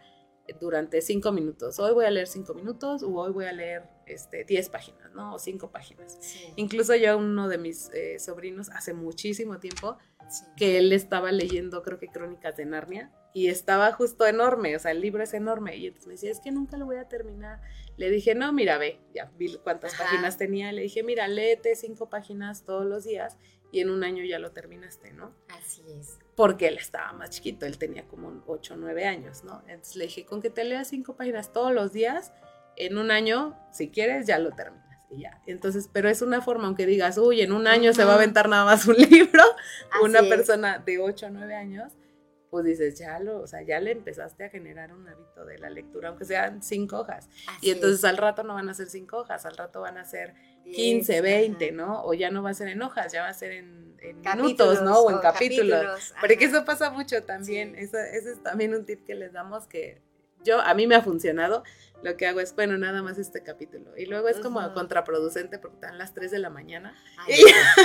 [0.60, 1.78] durante cinco minutos.
[1.78, 5.34] Hoy voy a leer cinco minutos o hoy voy a leer este, diez páginas, ¿no?
[5.34, 6.18] O cinco páginas.
[6.56, 9.96] Incluso yo, uno de mis eh, sobrinos, hace muchísimo tiempo,
[10.56, 14.92] que él estaba leyendo, creo que Crónicas de Narnia, y estaba justo enorme, o sea,
[14.92, 17.60] el libro es enorme, y entonces me decía, es que nunca lo voy a terminar.
[17.96, 22.08] Le dije, no, mira, ve, ya vi cuántas páginas tenía, le dije, mira, léete cinco
[22.08, 23.36] páginas todos los días,
[23.72, 25.34] y en un año ya lo terminaste, ¿no?
[25.48, 26.18] Así es.
[26.34, 29.62] Porque él estaba más chiquito, él tenía como 8 o 9 años, ¿no?
[29.66, 32.32] Entonces le dije, con que te leas cinco páginas todos los días,
[32.76, 35.40] en un año, si quieres, ya lo terminas y ya.
[35.46, 38.48] Entonces, pero es una forma, aunque digas, uy, en un año se va a aventar
[38.48, 39.42] nada más un libro,
[40.02, 41.92] una persona de 8 o 9 años,
[42.50, 45.68] pues dices, ya lo, o sea, ya le empezaste a generar un hábito de la
[45.68, 47.28] lectura, aunque sean cinco hojas.
[47.60, 50.34] y entonces al rato no van a ser cinco hojas, al rato van a ser
[50.64, 52.02] 15, 20, ¿no?
[52.04, 53.96] O ya no va a ser en hojas, ya va a ser en,
[54.34, 55.00] minutos, ¿no?
[55.00, 56.14] O en capítulos.
[56.20, 57.74] Porque eso pasa mucho también.
[57.76, 60.00] Eso, ese es también un tip que les damos que
[60.44, 61.64] yo, a mí me ha funcionado
[62.02, 63.96] lo que hago es, bueno, nada más este capítulo.
[63.96, 66.94] Y luego es como contraproducente porque están las 3 de la mañana.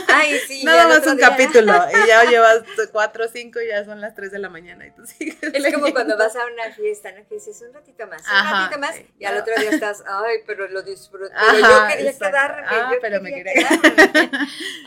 [0.08, 1.74] Ay, sí, nada más un capítulo.
[1.74, 4.86] Y ya llevas 4 o 5 y ya son las 3 de la mañana.
[4.86, 7.28] Y tú sigues es como cuando vas a una fiesta, ¿no?
[7.28, 8.96] Que dices un ratito más, un ratito más.
[9.18, 11.34] y al otro día estás, ay, pero lo disfruté.
[11.34, 12.68] Yo quería quedarme.
[12.68, 14.32] Ah, yo pero me quería quedarme.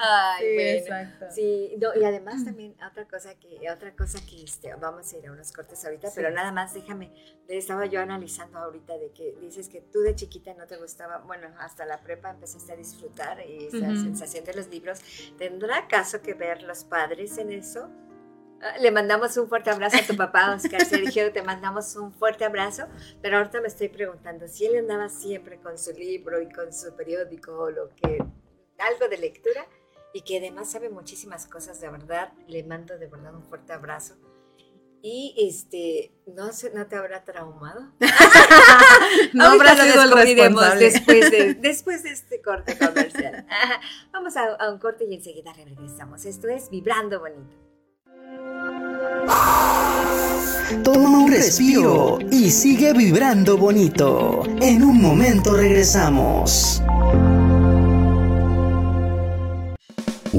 [0.01, 1.27] ay, sí, exacto.
[1.31, 5.27] Sí, no, y además también otra cosa que, otra cosa que este, vamos a ir
[5.27, 7.11] a unos cortes ahorita, pero nada más déjame,
[7.49, 11.48] estaba yo analizando ahorita de que dices que tú de chiquita no te gustaba, bueno,
[11.59, 15.00] hasta la prepa empezaste a disfrutar y esa sensación de los libros,
[15.38, 17.88] ¿tendrá caso que ver los padres en eso?
[18.61, 22.44] Ah, Le mandamos un fuerte abrazo a tu papá, Oscar Sergio, te mandamos un fuerte
[22.44, 22.87] abrazo,
[23.22, 26.94] pero ahorita me estoy preguntando si él andaba siempre con su libro y con su
[26.94, 28.18] periódico o lo que,
[28.79, 29.66] algo de lectura,
[30.12, 34.14] y que además sabe muchísimas cosas, de verdad, le mando de verdad un fuerte abrazo.
[35.07, 37.93] Y este, no sé, ¿no te habrá traumado?
[39.35, 40.85] No habrá lo sido el responsable.
[40.87, 43.47] después de, después de este corte comercial.
[44.12, 46.25] Vamos a, a un corte y enseguida regresamos.
[46.25, 47.55] Esto es Vibrando Bonito.
[50.83, 54.43] Toma un respiro y sigue vibrando bonito.
[54.62, 56.83] En un momento regresamos.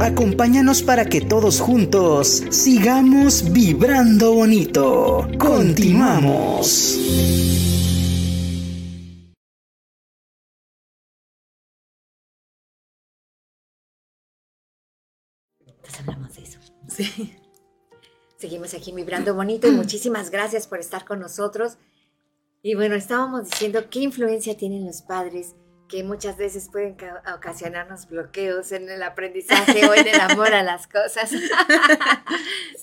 [0.06, 5.28] Acompáñanos para que todos juntos sigamos vibrando bonito.
[5.40, 7.00] Continuamos.
[15.66, 16.60] Entonces hablamos de eso.
[16.88, 17.36] Sí.
[18.38, 21.80] Seguimos aquí Vibrando Bonito y muchísimas gracias por estar con nosotros.
[22.62, 25.56] Y bueno, estábamos diciendo qué influencia tienen los padres
[25.88, 30.64] que muchas veces pueden ca- ocasionarnos bloqueos en el aprendizaje o en el amor a
[30.64, 31.32] las cosas.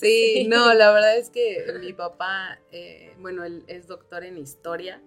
[0.01, 5.01] Sí, no, la verdad es que mi papá, eh, bueno, él es doctor en historia.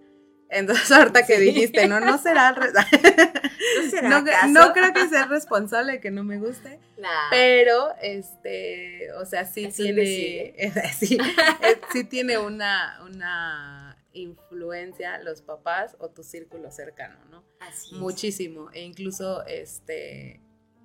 [0.48, 1.42] Entonces, ahorita que Sí.
[1.42, 4.46] dijiste, no, no será, ¿No será no, acaso?
[4.48, 7.08] no creo que sea responsable de que no me guste, Nah.
[7.30, 10.04] pero, este, o sea, sí Es tiene,
[10.98, 13.75] sí, eh, sí tiene una, una
[14.16, 17.44] influencia los papás o tu círculo cercano, ¿no?
[17.60, 18.00] Así es.
[18.00, 18.70] Muchísimo.
[18.72, 20.40] E incluso este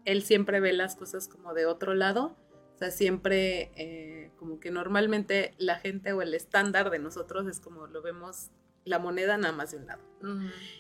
[0.06, 2.36] él siempre ve las cosas como de otro lado.
[2.76, 7.60] O sea, siempre eh, como que normalmente la gente o el estándar de nosotros es
[7.60, 8.50] como lo vemos
[8.84, 10.02] la moneda nada más de un lado.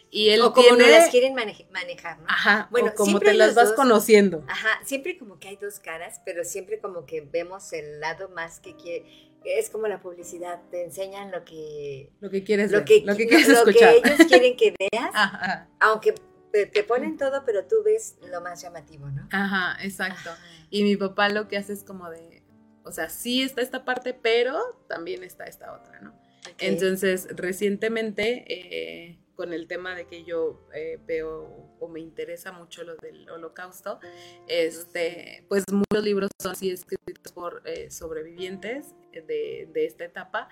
[0.09, 2.25] Y él o como no tiene- las quieren manejar, ¿no?
[2.27, 4.43] Ajá, Bueno, o como te las vas dos- conociendo.
[4.47, 8.59] Ajá, siempre como que hay dos caras, pero siempre como que vemos el lado más
[8.59, 9.05] que quiere.
[9.43, 13.15] Es como la publicidad, te enseñan lo que Lo que quieres lo ver, que, lo
[13.15, 16.13] que lo que ellos quieren que veas, Ajá, aunque
[16.51, 19.27] te, te ponen todo, pero tú ves lo más llamativo, ¿no?
[19.31, 20.29] ajá, exacto.
[20.29, 20.67] Ajá.
[20.69, 22.43] Y mi papá lo que hace es como de,
[22.83, 26.13] o sea, sí está esta parte, pero también está esta otra, ¿no?
[26.59, 32.83] Entonces, recientemente, eh, con el tema de que yo eh, veo o me interesa mucho
[32.83, 33.99] lo del holocausto,
[34.47, 40.47] este, pues muchos libros son así escritos por eh, sobrevivientes de, de esta etapa,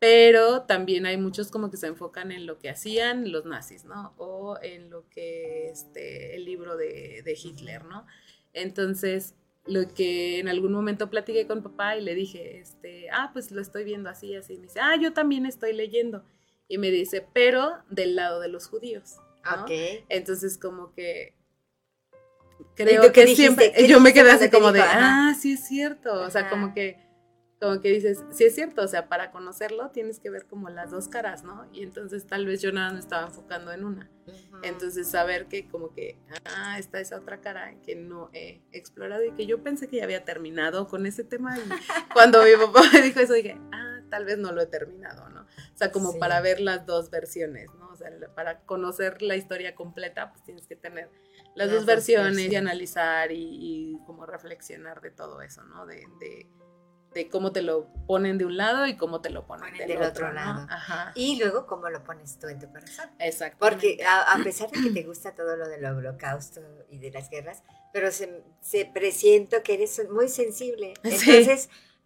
[0.00, 4.14] pero también hay muchos como que se enfocan en lo que hacían los nazis, ¿no?
[4.16, 8.04] O en lo que, este, el libro de, de Hitler, ¿no?
[8.52, 13.52] Entonces, lo que en algún momento platiqué con papá y le dije, este, ah, pues
[13.52, 14.56] lo estoy viendo así, así.
[14.56, 16.24] Me dice, ah, yo también estoy leyendo.
[16.68, 19.16] Y me dice, pero del lado de los judíos.
[19.44, 19.62] ¿no?
[19.62, 19.70] Ok.
[20.08, 21.34] Entonces, como que
[22.60, 23.42] ¿Y creo que dijiste?
[23.42, 24.90] siempre, ¿Qué yo me quedé así como de, dijo?
[24.92, 26.12] Ah, sí es cierto.
[26.22, 26.98] O sea, como que,
[27.60, 28.82] como que dices, sí es cierto.
[28.82, 31.66] O sea, para conocerlo tienes que ver como las dos caras, ¿no?
[31.72, 34.10] Y entonces tal vez yo nada me estaba enfocando en una.
[34.62, 39.32] Entonces saber que como que, ah, está esa otra cara que no he explorado y
[39.32, 41.62] que yo pensé que ya había terminado con ese tema y
[42.12, 45.42] cuando mi papá me dijo eso dije, ah, tal vez no lo he terminado, ¿no?
[45.42, 46.18] O sea, como Sí.
[46.18, 47.88] para ver las dos versiones, ¿no?
[47.90, 51.10] O sea, para conocer la historia completa, pues tienes que tener
[51.54, 55.86] las, Las dos versiones y analizar y, y como reflexionar de todo eso, ¿no?
[55.86, 56.46] De, de,
[57.14, 59.98] de cómo te lo ponen de un lado y cómo te lo ponen, Ponen del,
[59.98, 60.34] del otro, otro ¿no?
[60.34, 60.66] lado.
[60.70, 61.12] Ajá.
[61.14, 63.06] Y luego, ¿cómo lo pones tú en tu corazón?
[63.18, 63.56] Exacto.
[63.58, 67.30] Porque a, a pesar de que te gusta todo lo del holocausto y de las
[67.30, 70.94] guerras, pero se, se presiento que eres muy sensible.
[71.04, 71.44] Sí.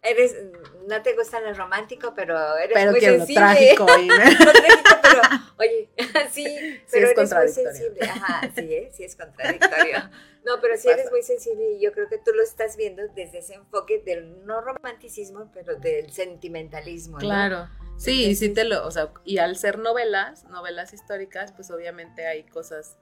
[0.03, 0.51] Entonces, eres,
[0.87, 3.35] no te gusta lo romántico, pero eres Pero muy sensible.
[3.35, 4.15] trágico y Lo
[4.51, 5.21] trágico, pero,
[5.59, 5.89] oye,
[6.31, 7.71] sí, pero es eres muy contradictorio.
[7.71, 7.99] sensible.
[8.09, 8.91] Ajá, sí, ¿eh?
[8.93, 9.97] sí es contradictorio.
[10.45, 10.99] No, pero sí Pasa.
[10.99, 14.45] eres muy sensible y yo creo que tú lo estás viendo desde ese enfoque del
[14.45, 17.13] no romanticismo, pero del sentimentalismo.
[17.17, 17.19] ¿no?
[17.19, 17.69] Claro.
[17.97, 21.71] Sí, y sí Entonces- te lo, o sea, y al ser novelas, novelas históricas, pues
[21.71, 22.97] obviamente hay cosas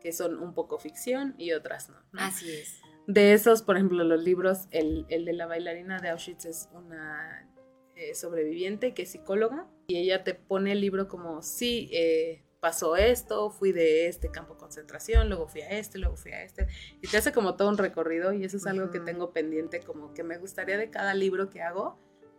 [0.00, 1.96] que son un poco ficción y otras no.
[2.12, 2.20] ¿no?
[2.22, 2.80] Así es.
[3.06, 7.48] De esos, por ejemplo, los libros, el, el de la bailarina de Auschwitz es una
[7.94, 12.96] eh, sobreviviente que es psicóloga y ella te pone el libro como, sí, eh, pasó
[12.96, 16.66] esto, fui de este campo de concentración, luego fui a este, luego fui a este,
[17.00, 20.12] y te hace como todo un recorrido y eso es algo que tengo pendiente, como
[20.12, 21.98] que me gustaría de cada libro que hago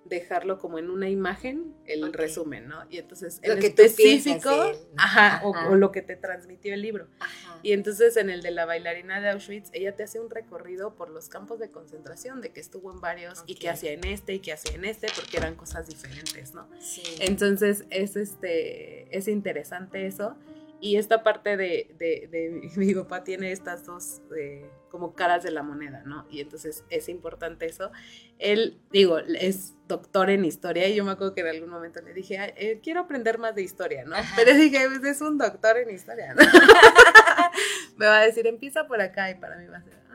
[0.10, 2.84] dejarlo como en una imagen el resumen, ¿no?
[2.90, 5.04] Y entonces Lo en que tú específico, piensas de él, ¿no?
[5.04, 5.70] ajá, o- Ajá.
[5.70, 7.08] o lo que te transmitió el libro.
[7.20, 7.60] Ajá.
[7.64, 11.10] Y entonces en el de la bailarina de Auschwitz, ella te hace un recorrido por
[11.10, 14.40] los campos de concentración, de que estuvo en varios y que hacía en este y
[14.40, 16.68] que hacía en este, porque eran cosas diferentes, ¿no?
[16.80, 17.02] Sí.
[17.20, 20.36] Entonces es, este, es interesante eso.
[20.80, 25.52] Y esta parte de, de, de mi papá tiene estas dos eh, como caras de
[25.52, 26.26] la moneda, ¿no?
[26.30, 27.92] Y entonces es importante eso.
[28.40, 32.14] Él, digo, es doctor en historia y yo me acuerdo que en algún momento le
[32.14, 34.16] dije, "Ay, eh, quiero aprender más de historia, ¿no?
[34.16, 34.36] Ajá.
[34.36, 36.42] Pero dije, pues es un doctor en historia, ¿no?
[37.98, 40.07] me va a decir, empieza por acá y para mí va a ser...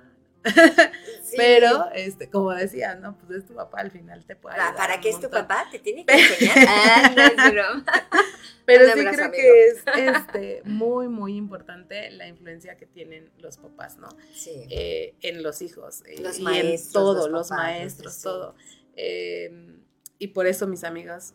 [0.45, 1.23] "Ah, no".
[1.23, 1.37] Sí.
[1.37, 3.17] Pero, este, como decía, ¿no?
[3.19, 5.67] Pues es tu papá, al final te puede ¿Para, ayudar para qué es tu papá?
[5.71, 6.57] ¿Te tiene que enseñar?
[6.69, 7.85] Ah, no es broma.
[8.65, 9.31] Pero sí creo amigo.
[9.33, 14.09] que es este, muy, muy importante la influencia que tienen los papás, ¿no?
[14.35, 14.67] Sí.
[14.71, 16.03] Eh, en los hijos.
[16.07, 18.23] eh, Los y maestros, en todo, los maestros, sí.
[18.23, 18.55] todo.
[18.95, 19.79] Eh,
[20.19, 21.35] y por eso mis amigas,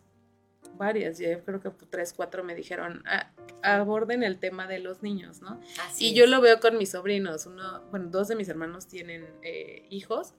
[0.78, 3.32] varias, yo creo que tres, cuatro me dijeron, "Ah,
[3.64, 5.60] aborden el tema de los niños, ¿no?
[5.88, 6.30] Así Y yo es.
[6.30, 7.46] lo veo con mis sobrinos.
[7.46, 10.34] Uno, bueno, dos de mis hermanos tienen eh, hijos.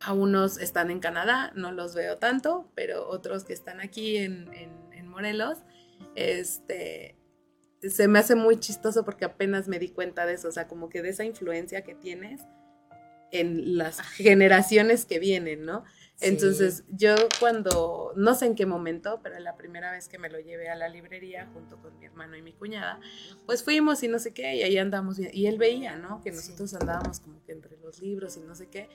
[0.00, 4.52] A unos están en Canadá, no los veo tanto, pero otros que están aquí en,
[4.54, 5.58] en- en Morelos,
[6.14, 7.16] este,
[7.82, 10.88] se me hace muy chistoso porque apenas me di cuenta de eso, o sea, como
[10.90, 12.42] que de esa influencia que tienes
[13.32, 15.84] en las generaciones que vienen, ¿no?
[16.18, 16.28] Sí.
[16.28, 20.40] Entonces, yo cuando, no sé en qué momento, pero la primera vez que me lo
[20.40, 22.98] llevé a la librería junto con mi hermano y mi cuñada,
[23.44, 26.22] pues fuimos y no sé qué, y ahí andamos, bien- y él veía, ¿no?
[26.22, 26.36] Que Sí.
[26.36, 28.88] nosotros andábamos como que entre los libros y no sé qué,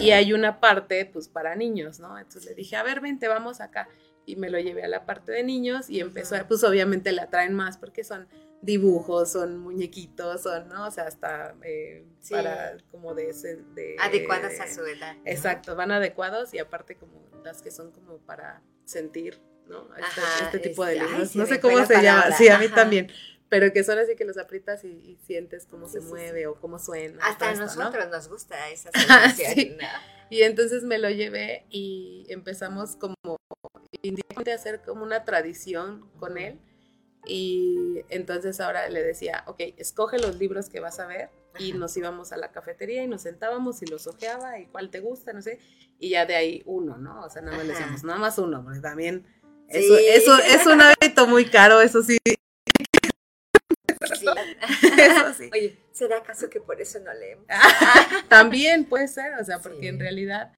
[0.00, 2.18] y hay una parte, pues, para niños, ¿no?
[2.18, 3.88] Entonces le dije, a ver, vente, vamos acá,
[4.26, 6.44] y me lo llevé a la parte de niños y empezó, Ujú.
[6.48, 8.26] pues, obviamente le atraen más porque son
[8.62, 10.86] dibujos, son muñequitos, son, ¿no?
[10.86, 12.32] O sea, hasta eh, Sí.
[12.34, 13.56] para como de ese...
[13.74, 15.14] De, Adecuadas a su edad.
[15.16, 15.22] ¿no?
[15.26, 19.82] Exacto, van adecuados y aparte como las que son como para sentir, ¿no?
[19.96, 21.36] Este, Ajá, este tipo de este, ay, libros.
[21.36, 22.74] no sé cómo la se llama, sí, a mí ajá.
[22.74, 23.10] también,
[23.50, 26.54] pero que son así que los aprietas y, y sientes cómo Sí, se mueve o
[26.54, 27.18] cómo suena.
[27.22, 29.76] Hasta a nosotros nos gusta esa sensación.
[29.76, 29.86] ¿no?
[30.30, 33.14] Y entonces me lo llevé y empezamos como
[33.74, 36.58] a hacer como una tradición con él.
[37.26, 41.30] Y entonces ahora le decía, ok, escoge los libros que vas a ver.
[41.58, 45.00] Y nos íbamos a la cafetería y nos sentábamos y los ojeaba y cuál te
[45.00, 45.60] gusta, no sé.
[45.98, 47.24] Y ya de ahí uno, ¿no?
[47.24, 49.24] O sea, nada más le decíamos, nada más uno, porque también
[49.70, 49.78] Sí.
[49.78, 52.18] eso, eso es un hábito muy caro, eso sí.
[52.26, 52.34] Sí.
[54.98, 55.50] Eso sí.
[55.52, 57.46] Oye, ¿será acaso que por eso no leemos?
[58.28, 59.86] También puede ser, o sea, porque Sí.
[59.88, 60.52] en realidad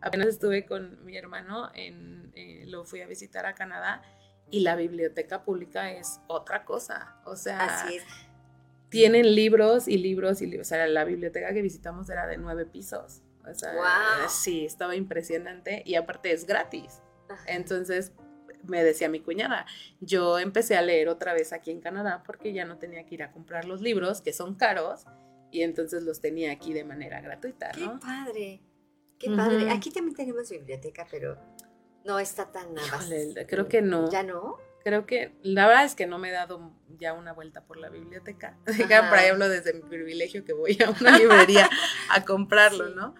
[0.00, 4.02] apenas estuve con mi hermano, en, eh, lo fui a visitar a Canadá
[4.50, 8.04] y la biblioteca pública es otra cosa, o sea, Así es.
[8.88, 12.64] tienen libros y libros y libros, o sea, la biblioteca que visitamos era de nueve
[12.66, 14.28] pisos, o sea, Guau.
[14.28, 17.42] sí, estaba impresionante y aparte es gratis, Ajá.
[17.48, 18.12] entonces
[18.64, 19.66] me decía mi cuñada,
[20.00, 23.22] yo empecé a leer otra vez aquí en Canadá porque ya no tenía que ir
[23.22, 25.04] a comprar los libros, que son caros,
[25.50, 27.98] y entonces los tenía aquí de manera gratuita, Qué ¿no?
[28.00, 28.60] padre.
[29.18, 29.70] Qué padre.
[29.70, 31.36] Aquí también tenemos biblioteca, pero
[32.04, 32.86] no está tan nada.
[32.86, 34.10] Híjole, creo que no.
[34.10, 34.56] ¿Ya no?
[34.84, 37.90] Creo que la verdad es que no me he dado ya una vuelta por la
[37.90, 38.56] biblioteca.
[38.66, 39.08] Ajá.
[39.08, 41.68] Por ahí hablo desde mi privilegio que voy a una librería
[42.10, 42.94] a comprarlo, Sí.
[42.96, 43.14] ¿no?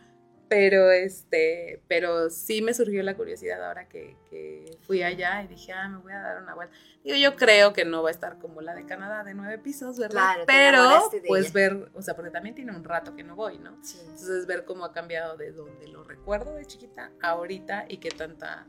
[0.49, 5.73] Pero este, pero sí me surgió la curiosidad ahora que, que fui allá y dije,
[5.73, 6.75] ah, me voy a dar una vuelta.
[7.05, 9.99] Digo, yo creo que no va a estar como la de Canadá de nueve pisos,
[9.99, 10.11] ¿verdad?
[10.11, 11.55] Claro, Pero, de pues ella.
[11.55, 13.79] ver, o sea, porque también tiene un rato que no voy, ¿no?
[13.83, 13.99] Sí.
[14.01, 18.11] Entonces ver cómo ha cambiado de donde lo recuerdo de chiquita a ahorita y qué
[18.11, 18.67] tanta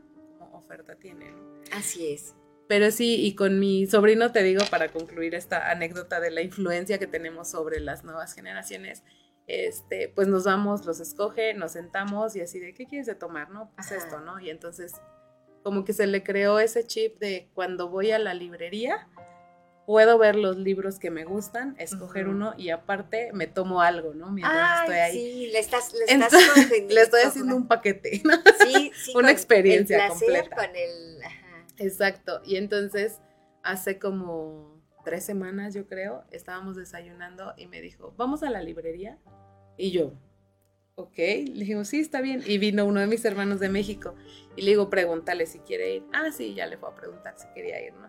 [0.52, 1.34] oferta tiene.
[1.72, 2.34] Así es.
[2.68, 6.98] Pero sí, y con mi sobrino te digo, para concluir esta anécdota de la influencia
[6.98, 9.02] que tenemos sobre las nuevas generaciones,
[9.50, 13.50] este, pues nos vamos, los escoge, nos sentamos y así de, ¿qué quieres de tomar?
[13.50, 14.40] No, pues esto, ¿no?
[14.40, 14.94] Y entonces
[15.62, 19.08] como que se le creó ese chip de cuando voy a la librería,
[19.86, 24.30] puedo ver los libros que me gustan, escoger uno y aparte me tomo algo, ¿no?
[24.30, 25.12] Mientras estoy ahí.
[25.12, 26.32] Sí, le estás, le, estás
[26.88, 28.34] le estoy haciendo un paquete, ¿no?
[28.64, 29.12] Sí, sí.
[29.16, 30.56] Una experiencia completa.
[30.56, 31.20] Con el,
[31.78, 32.40] Exacto.
[32.44, 33.20] Y entonces,
[33.62, 39.18] hace como tres semanas, yo creo, estábamos desayunando y me dijo, vamos a la librería.
[39.76, 40.12] Y yo,
[40.94, 42.42] ok, le digo, sí, está bien.
[42.46, 44.14] Y vino uno de mis hermanos de México
[44.56, 46.04] y le digo, pregúntale si quiere ir.
[46.12, 48.08] Ah, sí, ya le fue a preguntar si quería ir, ¿no?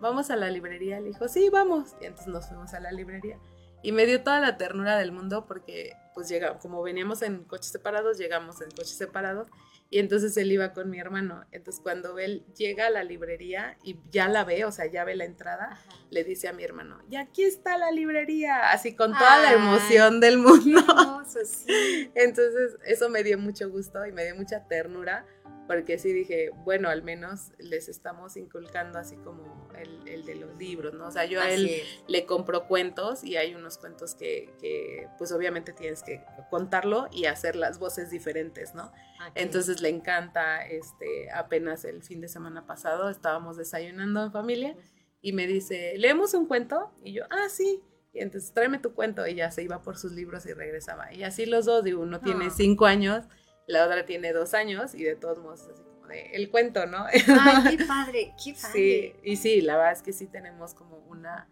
[0.00, 1.00] Vamos a la librería.
[1.00, 1.96] Le dijo, sí, vamos.
[2.00, 3.38] Y entonces nos fuimos a la librería.
[3.82, 7.70] Y me dio toda la ternura del mundo porque, pues, llegamos, como veníamos en coches
[7.70, 9.48] separados, llegamos en coches separados
[9.88, 11.44] y entonces él iba con mi hermano.
[11.52, 15.14] Entonces cuando él llega a la librería y ya la ve, o sea, ya ve
[15.14, 15.78] la entrada,
[16.10, 20.20] le dice a mi hermano, y aquí está la librería, así con toda la emoción
[20.20, 21.24] del mundo.
[21.26, 22.10] sí.
[22.14, 25.24] Entonces eso me dio mucho gusto y me dio mucha ternura
[25.66, 30.94] porque sí dije, bueno, al menos les estamos inculcando así como el, de los libros,
[30.94, 31.08] ¿no?
[31.08, 35.32] O sea, yo a él le compro cuentos y hay unos cuentos que, que, pues
[35.32, 38.92] obviamente tienes que contarlo y hacer las voces diferentes, ¿no?
[39.34, 44.76] Entonces le encanta, este, apenas el fin de semana pasado estábamos desayunando en familia
[45.20, 46.92] y me dice, ¿leemos un cuento?
[47.02, 47.82] Y yo, ah, sí.
[48.12, 51.12] Y entonces tráeme tu cuento y ya se iba por sus libros y regresaba.
[51.12, 52.50] Y así los dos, digo, uno tiene ah.
[52.50, 53.24] cinco años
[53.66, 57.04] la otra tiene dos años y de todos modos así como de el cuento, ¿no?
[57.06, 58.72] Ay, qué padre, qué padre.
[58.72, 61.48] Sí, y sí, la verdad es que sí tenemos como una,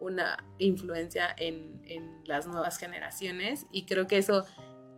[0.00, 4.44] una influencia en, en las nuevas generaciones y creo que eso...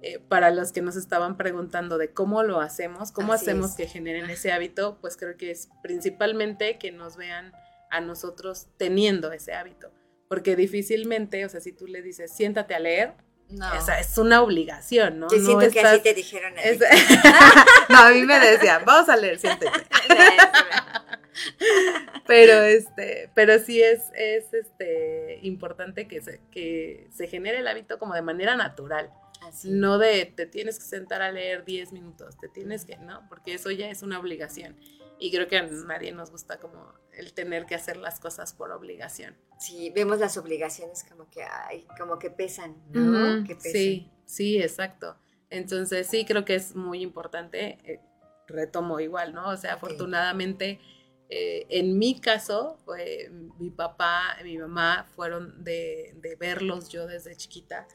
[0.02, 4.28] Eh, para los que nos estaban preguntando de cómo lo hacemos, cómo hacemos que generen
[4.28, 7.54] ese hábito, pues creo que es principalmente que nos vean
[7.90, 9.90] a nosotros teniendo ese hábito.
[10.28, 13.14] Porque difícilmente, o sea, si tú le dices, siéntate a leer,
[13.51, 13.78] no.
[13.78, 15.28] O sea, es una obligación, ¿no?
[15.30, 16.55] Yo siento que así te dijeron.
[17.88, 19.72] no, a mí me decían, vamos a leer, siéntete.
[22.26, 27.99] pero este, pero sí es, es este importante que se, que se genere el hábito
[27.99, 29.12] como de manera natural.
[29.64, 33.55] No de te tienes que sentar a leer 10 minutos, te tienes que, no, porque
[33.55, 34.76] eso ya es una obligación.
[35.18, 38.70] Y creo que a nadie nos gusta como el tener que hacer las cosas por
[38.70, 39.36] obligación.
[39.58, 43.44] Sí, vemos las obligaciones como que, ay, como que pesan, ¿no?
[43.58, 45.16] Sí, sí, exacto.
[45.48, 48.00] Entonces sí, creo que es muy importante, eh,
[48.46, 49.48] retomo igual, ¿no?
[49.48, 50.80] O sea, afortunadamente,
[51.28, 52.78] eh, en mi caso,
[53.58, 57.88] mi papá, mi mamá fueron de, verlos yo desde chiquita,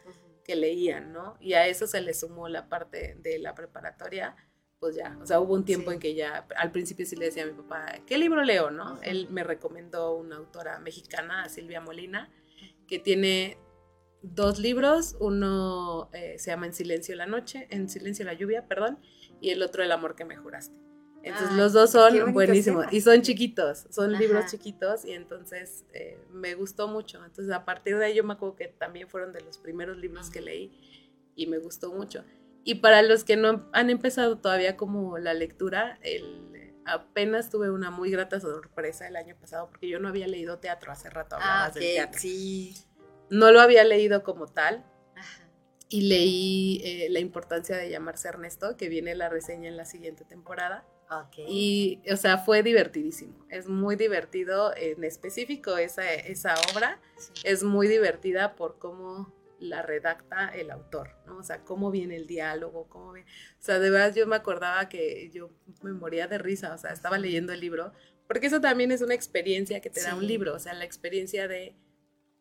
[0.43, 1.37] que leían, ¿no?
[1.39, 4.35] Y a eso se le sumó la parte de la preparatoria
[4.81, 7.43] pues ya, o sea, hubo un tiempo en que ya, al principio sí le decía
[7.43, 8.99] a mi papá, ¿qué libro leo, no?
[9.03, 12.31] Él me recomendó una autora mexicana, Silvia Molina,
[12.87, 13.59] que tiene
[14.23, 18.97] dos libros, uno eh, se llama En silencio la noche, En silencio la lluvia, perdón,
[19.39, 20.75] y el otro El amor que me juraste.
[21.21, 26.55] Entonces los dos son buenísimos y son chiquitos, son libros chiquitos y entonces eh, me
[26.55, 27.23] gustó mucho.
[27.23, 30.31] Entonces a partir de ahí yo me acuerdo que también fueron de los primeros libros
[30.31, 30.71] que leí
[31.35, 32.23] y me gustó mucho.
[32.63, 37.91] Y para los que no han empezado todavía como la lectura, el, apenas tuve una
[37.91, 41.37] muy grata sorpresa el año pasado porque yo no había leído teatro hace rato.
[41.39, 42.19] Ah, teatro.
[42.19, 42.75] sí.
[43.29, 44.85] No lo había leído como tal.
[45.87, 50.23] Y leí eh, La importancia de llamarse Ernesto, que viene la reseña en la siguiente
[50.23, 50.85] temporada.
[51.27, 51.45] Okay.
[51.49, 53.45] Y, o sea, fue divertidísimo.
[53.49, 57.01] Es muy divertido, en específico esa, esa obra.
[57.43, 61.37] Es muy divertida por cómo la redacta el autor, ¿no?
[61.37, 63.29] O sea, cómo viene el diálogo, cómo viene...
[63.29, 65.51] O sea, de verdad yo me acordaba que yo
[65.83, 67.93] me moría de risa, o sea, estaba leyendo el libro,
[68.27, 71.47] porque eso también es una experiencia que te da un libro, o sea, la experiencia
[71.47, 71.75] de,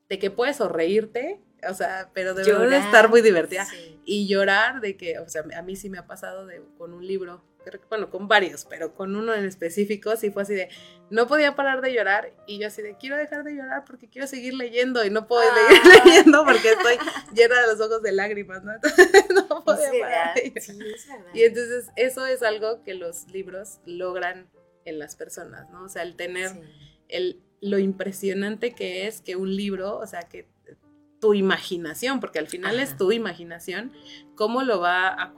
[0.08, 3.66] de que puedes o reírte, o sea, pero de verdad estar muy divertida
[4.04, 7.06] y llorar de que, o sea, a mí sí me ha pasado de, con un
[7.06, 7.42] libro
[7.88, 10.68] bueno, con varios, pero con uno en específico sí fue así de,
[11.10, 14.26] no podía parar de llorar y yo así de, quiero dejar de llorar porque quiero
[14.26, 16.02] seguir leyendo y no puedo seguir ah.
[16.04, 16.96] leyendo porque estoy
[17.34, 18.72] llena de los ojos de lágrimas, ¿no?
[19.34, 20.38] no podía parar
[21.34, 24.48] y entonces eso es algo que los libros logran
[24.84, 25.84] en las personas, ¿no?
[25.84, 26.50] O sea, el tener
[27.08, 30.48] el, lo impresionante que es que un libro, o sea, que
[31.20, 33.92] tu imaginación, porque al final es tu imaginación,
[34.34, 35.34] cómo lo, va a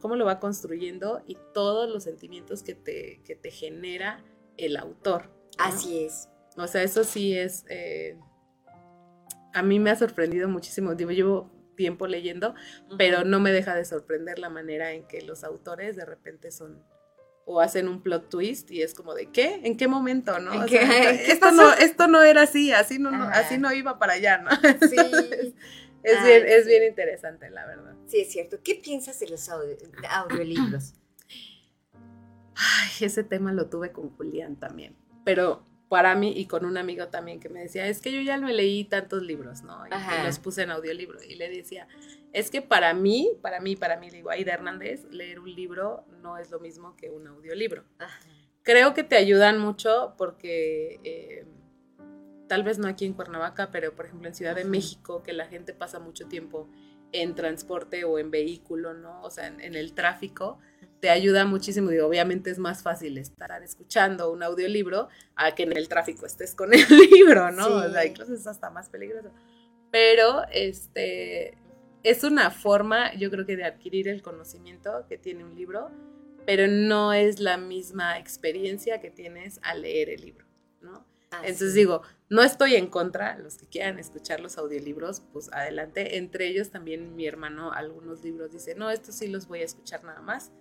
[0.00, 4.24] cómo lo va construyendo y todos los sentimientos que te, que te genera
[4.56, 5.30] el autor.
[5.58, 6.28] Así es.
[6.56, 8.16] O sea, eso sí es, eh,
[9.52, 12.54] a mí me ha sorprendido muchísimo, digo, llevo tiempo leyendo,
[12.96, 16.82] pero no me deja de sorprender la manera en que los autores de repente son
[17.46, 19.60] o hacen un plot twist y es como de ¿qué?
[19.64, 20.38] ¿En qué momento?
[20.40, 20.52] ¿no?
[20.54, 23.58] ¿En O qué- sea, qué esto no, esto no era así, así no, no- así
[23.58, 24.50] no iba para allá, ¿no?
[24.88, 24.96] Sí.
[26.04, 27.94] Es Ay, bien, es bien interesante, la verdad.
[28.06, 28.58] Sí, es cierto.
[28.62, 29.78] ¿Qué piensas de los audio-
[30.10, 30.92] audiolibros?
[32.56, 34.94] Ay, ese tema lo tuve con Julián también.
[35.24, 38.36] Pero para mí y con un amigo también que me decía, es que yo ya
[38.36, 39.82] me leí tantos libros, ¿no?
[39.86, 41.22] Y, los puse en audiolibro.
[41.22, 41.88] Y le decía,
[42.34, 46.36] es que para mí, para mí, para mí, digo, Aida Hernández, leer un libro no
[46.36, 47.84] es lo mismo que un audiolibro.
[47.98, 48.20] Ajá.
[48.64, 51.46] Creo que te ayudan mucho porque eh,
[52.48, 54.64] tal vez no aquí en Cuernavaca, pero por ejemplo en Ciudad de.
[54.64, 56.68] México, que la gente pasa mucho tiempo
[57.12, 59.22] en transporte o en vehículo, ¿no?
[59.22, 60.58] O sea, en, en el tráfico,
[61.00, 61.90] te ayuda muchísimo.
[61.90, 66.56] Digo, obviamente es más fácil estar escuchando un audiolibro a que en el tráfico estés
[66.56, 66.80] con el
[67.12, 67.66] libro, ¿no?
[67.68, 69.30] O sea, incluso es hasta más peligroso.
[69.92, 71.58] Pero este
[72.04, 75.90] es una forma, yo creo que de adquirir el conocimiento que tiene un libro,
[76.46, 80.46] pero no es la misma experiencia que tienes al leer el libro,
[80.82, 81.06] ¿no?
[81.30, 81.74] Así Entonces es.
[81.74, 86.18] digo, no estoy en contra, los que quieran escuchar los audiolibros, pues adelante.
[86.18, 90.04] Entre ellos también mi hermano, algunos libros dice, no, estos sí los voy a escuchar
[90.04, 90.52] nada más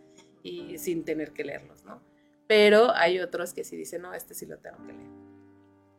[0.44, 2.02] y sin tener que leerlos, ¿no?
[2.48, 5.33] Pero hay otros que sí dicen, no, este sí lo tengo que leer.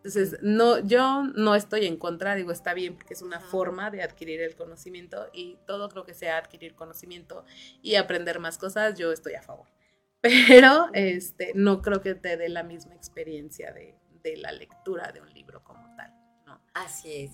[0.04, 4.02] Entonces, no, yo no estoy en contra, digo, está bien porque es una forma de
[4.02, 7.46] adquirir el conocimiento y todo creo que sea adquirir conocimiento
[7.80, 9.66] y aprender más cosas, yo estoy a favor.
[10.20, 15.22] Pero este, no creo que te dé la misma experiencia de, de la lectura de
[15.22, 16.12] un libro como tal,
[16.44, 16.60] ¿no?
[16.74, 17.30] Así es.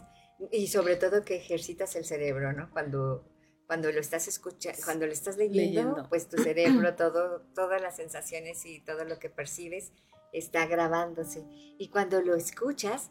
[0.52, 2.70] Y sobre todo que ejercitas el cerebro, ¿no?
[2.70, 3.28] Cuando,
[3.66, 6.08] cuando lo estás escuchando, cuando lo estás leyendo, Leyendo.
[6.08, 9.92] pues tu cerebro, todo, todas las sensaciones y todo lo que percibes
[10.32, 11.44] está grabándose.
[11.78, 13.10] Y cuando lo escuchas,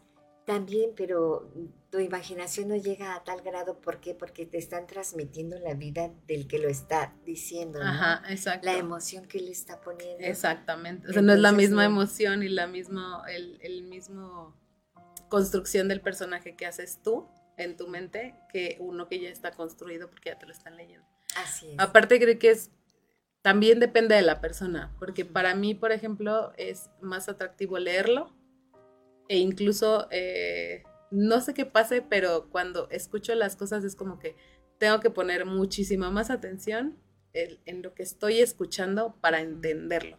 [0.50, 1.52] también, pero
[1.90, 4.14] tu imaginación no llega a tal grado, ¿por qué?
[4.14, 7.84] Porque te están transmitiendo la vida del que lo está diciendo, ¿no?
[7.84, 8.66] Ajá, exacto.
[8.66, 10.24] La emoción que le está poniendo.
[10.24, 11.08] Exactamente.
[11.08, 11.94] O sea, no es la misma no.
[11.94, 14.56] emoción y la misma, el, el mismo
[15.28, 20.10] construcción del personaje que haces tú en tu mente que uno que ya está construido
[20.10, 21.06] porque ya te lo están leyendo.
[21.36, 21.78] Así es.
[21.78, 22.72] Aparte creo que es
[23.42, 28.34] también depende de la persona, porque para mí, por ejemplo, es más atractivo leerlo
[29.28, 34.36] e incluso eh, no sé qué pase, pero cuando escucho las cosas es como que
[34.78, 36.98] tengo que poner muchísima más atención
[37.32, 40.18] en, en lo que estoy escuchando para entenderlo,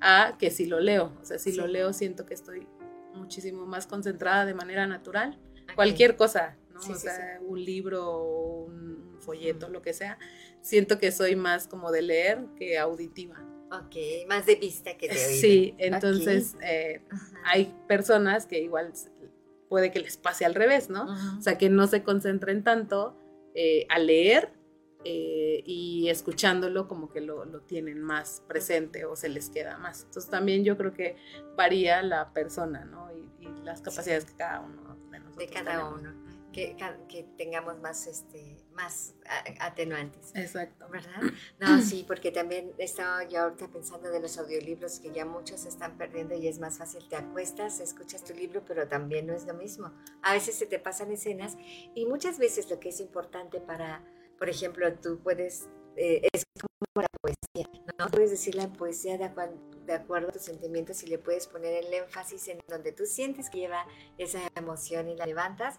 [0.00, 2.68] a que si lo leo, o sea, si lo leo siento que estoy
[3.14, 5.38] muchísimo más concentrada de manera natural,
[5.74, 6.86] cualquier cosa, ¿no?
[6.86, 10.18] Sí, o sí, sea, un libro, o un folleto, lo que sea,
[10.60, 13.44] siento que soy más como de leer que auditiva.
[13.72, 15.40] Ok, más de vista que de oído.
[15.40, 17.02] Sí, entonces eh,
[17.44, 18.92] hay personas que igual
[19.68, 21.06] puede que les pase al revés, ¿no?
[21.38, 23.16] O sea, que no se concentren tanto
[23.54, 24.52] eh, a leer
[25.04, 30.02] eh, y escuchándolo como que lo, lo tienen más presente o se les queda más.
[30.02, 31.16] Entonces también yo creo que
[31.56, 33.08] varía la persona, ¿no?
[33.16, 36.00] Y, y las capacidades que cada uno de nosotros de cada tenemos.
[36.00, 36.29] uno.
[36.52, 36.76] Que,
[37.08, 39.14] que tengamos más, este, más
[39.60, 40.32] atenuantes.
[40.34, 40.88] Exacto.
[40.90, 41.22] ¿Verdad?
[41.58, 45.68] No, sí, porque también estaba yo ahorita pensando de los audiolibros que ya muchos se
[45.68, 47.08] están perdiendo y es más fácil.
[47.08, 49.92] Te acuestas, escuchas tu libro, pero también no es lo mismo.
[50.22, 51.56] A veces se te pasan escenas
[51.94, 54.02] y muchas veces lo que es importante para,
[54.38, 58.08] por ejemplo, tú puedes, eh, es como la poesía, ¿no?
[58.08, 59.30] Puedes decir la poesía de,
[59.86, 63.50] de acuerdo a tus sentimientos y le puedes poner el énfasis en donde tú sientes
[63.50, 63.86] que lleva
[64.18, 65.78] esa emoción y la levantas.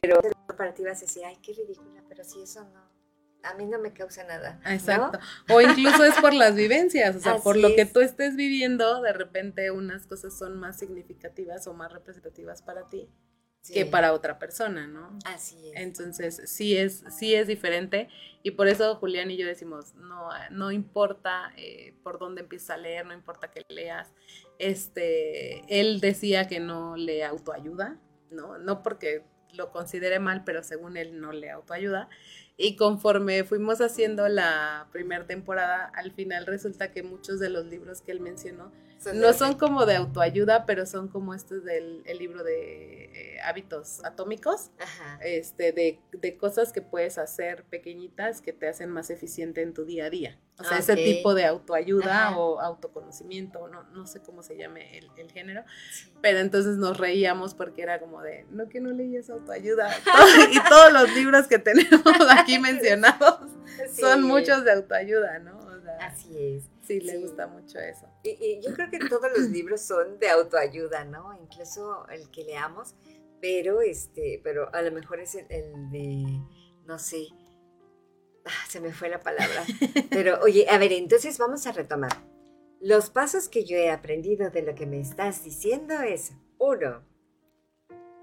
[0.00, 0.20] Pero
[0.56, 2.88] para ti vas a decir, ay, qué ridícula, pero si eso no,
[3.42, 4.60] a mí no me causa nada.
[4.64, 4.70] ¿no?
[4.70, 5.18] Exacto.
[5.50, 7.92] O incluso es por las vivencias, o sea, por Así lo que es.
[7.92, 13.08] tú estés viviendo, de repente unas cosas son más significativas o más representativas para ti
[13.60, 15.18] Sí, que para otra persona, ¿no?
[15.24, 15.80] Así es.
[15.80, 18.08] Entonces, sí es, sí es diferente
[18.42, 22.76] y por eso Julián y yo decimos, no, no importa eh, por dónde empiezas a
[22.76, 24.12] leer, no importa que leas.
[24.58, 27.98] Este, él decía que no le autoayuda,
[28.30, 28.58] ¿no?
[28.58, 29.24] No porque
[29.54, 32.08] lo considere mal, pero según él no le autoayuda.
[32.56, 38.00] Y conforme fuimos haciendo la primera temporada, al final resulta que muchos de los libros
[38.02, 38.72] que él mencionó
[39.14, 44.04] no son como de autoayuda, pero son como estos del el libro de eh, hábitos
[44.04, 45.18] atómicos, Ajá.
[45.22, 49.84] este, de, de cosas que puedes hacer pequeñitas que te hacen más eficiente en tu
[49.84, 50.38] día a día.
[50.60, 52.38] O sea, ese tipo de autoayuda Ajá.
[52.38, 56.12] o autoconocimiento, no, no sé cómo se llame el, el género, Sí.
[56.20, 59.88] pero entonces nos reíamos porque era como de, no que no leías autoayuda.
[60.50, 62.02] y todos los libros que tenemos
[62.36, 63.38] aquí mencionados
[63.92, 64.00] Sí.
[64.00, 65.56] son muchos de autoayuda, ¿no?
[65.58, 66.64] O sea, Así es.
[66.88, 67.22] Sí, le Sí.
[67.22, 68.06] gusta mucho eso.
[68.24, 71.32] Y, y yo creo que todos los libros son de autoayuda, ¿no?
[71.40, 72.94] Incluso el que leamos,
[73.40, 76.40] pero este, pero a lo mejor es el, el de,
[76.86, 77.28] no sé,
[78.48, 79.62] Ah, se me fue la palabra.
[80.10, 82.12] Pero oye, a ver, entonces vamos a retomar.
[82.80, 87.02] Los pasos que yo he aprendido de lo que me estás diciendo es, uno,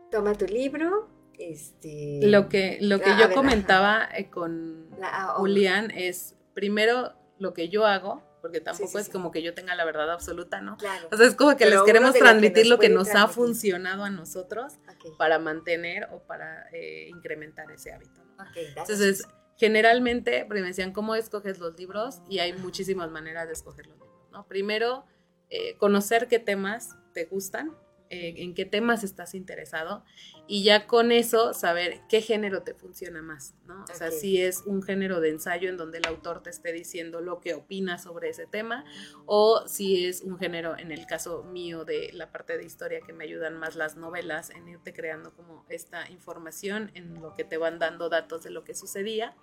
[0.09, 2.21] toma tu libro, este...
[2.23, 7.85] Lo que, lo que yo comentaba eh, con ah, Julián es, primero, lo que yo
[7.85, 10.77] hago, porque tampoco es como que yo tenga la verdad absoluta, ¿no?
[10.77, 11.07] Claro.
[11.11, 14.73] O sea, es como que les queremos transmitir lo que nos, ha funcionado a nosotros
[15.17, 18.45] para mantener o para eh, incrementar ese hábito, ¿no?
[18.55, 19.27] Entonces,
[19.57, 22.21] generalmente, me decían, ¿cómo escoges los libros?
[22.29, 24.45] Y hay muchísimas maneras de escoger los libros, ¿no?
[24.45, 25.05] Primero,
[25.49, 27.71] eh, conocer qué temas te gustan,
[28.11, 30.05] eh, en qué temas estás interesado
[30.47, 33.83] y ya con eso saber qué género te funciona más, ¿no?
[33.83, 37.21] O sea, si es un género de ensayo en donde el autor te esté diciendo
[37.21, 38.85] lo que opina sobre ese tema,
[39.25, 43.13] o si es un género, en el caso mío de la parte de historia, que
[43.13, 47.57] me ayudan más las novelas en irte creando como esta información en lo que te
[47.57, 49.35] van dando datos de lo que sucedía.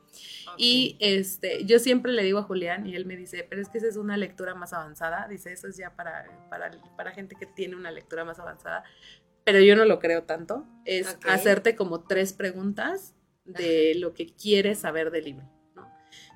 [0.56, 3.78] Y este, yo siempre le digo a Julián, y él me dice, pero es que
[3.78, 7.46] esa es una lectura más avanzada, dice, eso es ya para, para, para gente que
[7.46, 8.84] tiene una lectura más avanzada
[9.44, 13.14] pero yo no lo creo tanto, es hacerte como tres preguntas
[13.44, 15.90] de lo que quieres saber del libro, ¿no?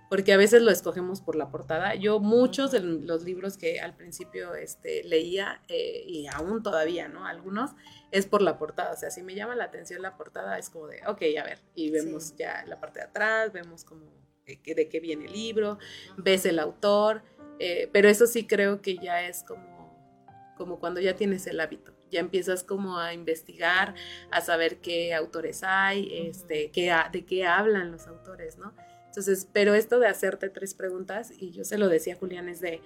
[0.09, 1.95] Porque a veces lo escogemos por la portada.
[1.95, 7.27] Yo muchos de los libros que al principio este, leía, eh, y aún todavía, ¿no?
[7.27, 7.73] Algunos,
[8.11, 8.93] es por la portada.
[8.93, 11.59] O sea, si me llama la atención la portada, es como de, ok, a ver,
[11.75, 14.07] y vemos ya la parte de atrás, vemos como
[14.47, 15.79] de, de qué viene el libro,
[16.17, 17.23] ves el autor,
[17.59, 21.96] eh, pero eso sí creo que ya es como, como cuando ya tienes el hábito
[22.11, 23.95] ya empiezas como a investigar,
[24.31, 28.75] a saber qué autores hay, este, qué, de qué hablan los autores, ¿no?
[29.07, 32.61] Entonces, pero esto de hacerte tres preguntas, y yo se lo decía a Julián, es
[32.61, 32.83] de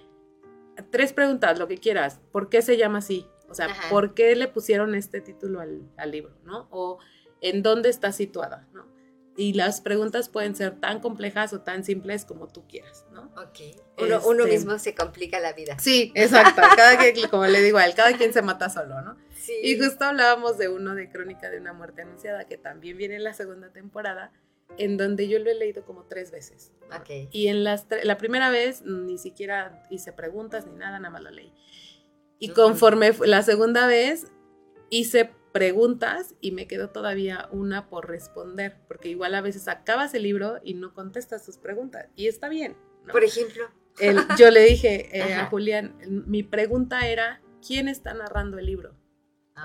[0.89, 3.27] tres preguntas, lo que quieras, ¿por qué se llama así?
[3.49, 6.67] O sea, ¿por qué le pusieron este título al, al libro, ¿no?
[6.71, 6.99] O
[7.41, 8.90] en dónde está situada, ¿no?
[9.41, 13.23] Y las preguntas pueden ser tan complejas o tan simples como tú quieras, ¿no?
[13.35, 13.75] Ok.
[13.97, 15.79] Uno, uno este, mismo se complica la vida.
[15.79, 16.61] Sí, exacto.
[16.75, 19.17] Cada quien, como le digo a él, cada quien se mata solo, ¿no?
[19.33, 19.53] Sí.
[19.63, 23.23] Y justo hablábamos de uno de Crónica de una muerte anunciada, que también viene en
[23.23, 24.31] la segunda temporada,
[24.77, 26.71] en donde yo lo he leído como tres veces.
[26.95, 27.09] Ok.
[27.31, 31.31] Y en las la primera vez ni siquiera hice preguntas ni nada, nada más lo
[31.31, 31.51] leí.
[32.37, 34.27] Y conforme la segunda vez
[34.91, 40.23] hice preguntas y me quedó todavía una por responder, porque igual a veces acabas el
[40.23, 42.75] libro y no contestas tus preguntas y está bien.
[43.11, 43.69] Por ejemplo.
[44.37, 45.97] yo le dije eh, a Julián,
[46.27, 48.95] mi pregunta era, ¿quién está narrando el libro?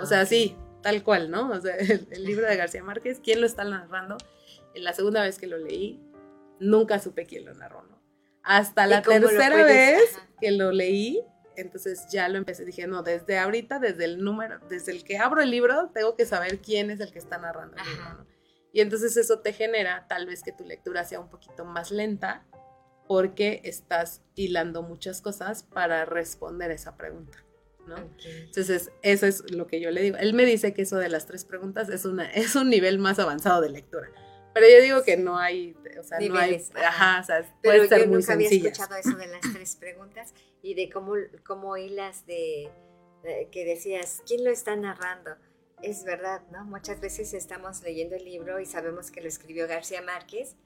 [0.00, 1.50] o sea, ah, sí, tal cual, ¿no?
[1.50, 4.16] O sea, el, libro de García Márquez, ¿quién lo está narrando?
[4.74, 6.00] En la segunda vez que lo leí,
[6.60, 7.96] nunca supe quién lo narró, ¿no?
[8.42, 10.00] Hasta la tercera vez
[10.40, 11.20] que lo leí,
[11.56, 15.42] entonces ya lo empecé, dije, no, desde ahorita, desde el número, desde el que abro
[15.42, 18.26] el libro, tengo que saber quién es el que está narrando el libro, ¿no?
[18.72, 22.44] Y entonces eso te genera tal vez que tu lectura sea un poquito más lenta
[23.08, 27.42] porque estás hilando muchas cosas para responder esa pregunta.
[27.86, 27.96] ¿no?
[28.24, 30.16] Entonces, eso es lo que yo le digo.
[30.18, 33.18] Él me dice que eso de las tres preguntas es, una, es un nivel más
[33.18, 34.08] avanzado de lectura.
[34.56, 38.00] Pero yo digo que no hay, o sea, no hay, ajá, o sea, puede ser
[38.00, 40.32] yo muy nunca había escuchado eso de las tres preguntas
[40.62, 41.12] y de cómo,
[41.44, 42.70] cómo hilas de,
[43.52, 45.32] que decías, ¿quién lo está narrando?
[45.82, 46.64] Es verdad, ¿no?
[46.64, 50.56] Muchas veces estamos leyendo el libro y sabemos que lo escribió García Márquez,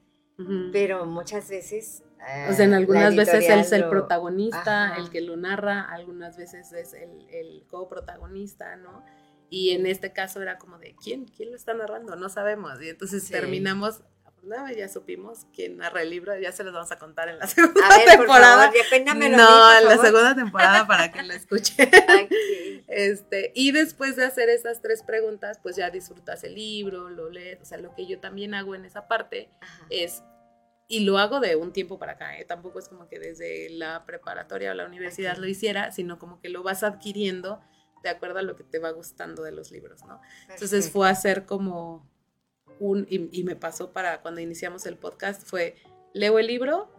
[0.71, 2.01] pero muchas veces...
[2.49, 6.71] o sea, en algunas veces él es el protagonista, el que lo narra, algunas veces
[6.71, 9.03] es el, el coprotagonista, ¿no?
[9.51, 11.25] Y en este caso era como de, ¿quién?
[11.25, 12.15] ¿Quién lo está narrando?
[12.15, 12.81] No sabemos.
[12.81, 14.01] Y entonces terminamos
[14.43, 17.45] no, ya supimos quién narra el libro, ya se los vamos a contar en la
[17.45, 18.71] segunda a ver, temporada.
[18.71, 21.89] Por favor, no, en la segunda temporada para que lo escuchen.
[22.87, 27.61] este, y después de hacer esas tres preguntas, pues ya disfrutas el libro, lo lees,
[27.61, 29.49] o sea, lo que yo también hago en esa parte
[29.89, 30.23] es
[30.87, 32.43] y lo hago de un tiempo para acá, ¿eh?
[32.43, 36.49] tampoco es como que desde la preparatoria o la universidad lo hiciera, sino como que
[36.49, 37.61] lo vas adquiriendo
[38.03, 40.19] de acuerdo a lo que te va gustando de los libros, ¿no?
[40.49, 42.09] Entonces fue hacer como
[42.79, 45.75] un, y, me pasó para cuando iniciamos el podcast, fue
[46.13, 46.91] leo el libro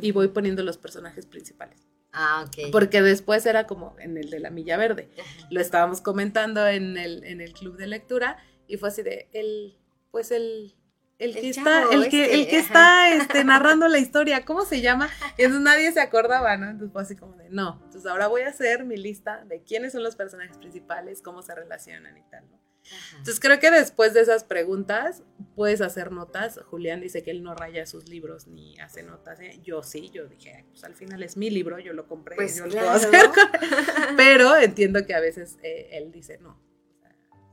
[0.00, 1.86] y voy poniendo los personajes principales.
[2.12, 2.70] Ah, ok.
[2.70, 5.10] Porque después era como en el de la Milla Verde.
[5.50, 8.38] Lo estábamos comentando en el, en el club de lectura
[8.68, 9.76] y fue así de, el,
[10.10, 10.76] pues el,
[11.24, 14.80] el que está, el que, el este, que está este, narrando la historia, ¿cómo se
[14.80, 15.08] llama?
[15.38, 16.70] Y entonces nadie se acordaba, ¿no?
[16.70, 19.92] Entonces fue así como de, no, entonces ahora voy a hacer mi lista de quiénes
[19.92, 22.64] son los personajes principales, cómo se relacionan y tal, ¿no?
[23.12, 25.22] Entonces creo que después de esas preguntas
[25.56, 26.60] puedes hacer notas.
[26.66, 29.40] Julián dice que él no raya sus libros ni hace notas.
[29.40, 29.58] ¿eh?
[29.62, 32.66] Yo sí, yo dije, pues al final es mi libro, yo lo compré, pues yo
[32.66, 33.30] lo puedo hacer.
[34.16, 36.60] Pero entiendo que a veces eh, él dice, no,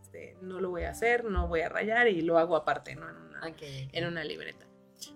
[0.01, 3.09] este, no lo voy a hacer, no voy a rayar y lo hago aparte, ¿no?
[3.09, 4.67] En en una libreta.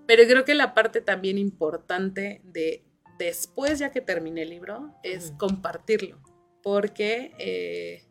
[0.08, 2.84] Pero creo que la parte también importante de
[3.18, 6.20] después, ya que terminé el libro, es compartirlo,
[6.64, 8.04] porque eh,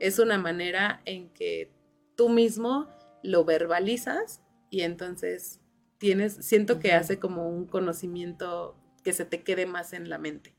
[0.00, 1.72] es una manera en que
[2.16, 2.88] tú mismo
[3.22, 5.60] lo verbalizas y entonces
[5.98, 10.54] tienes, siento que hace como un conocimiento que se te quede más en la mente.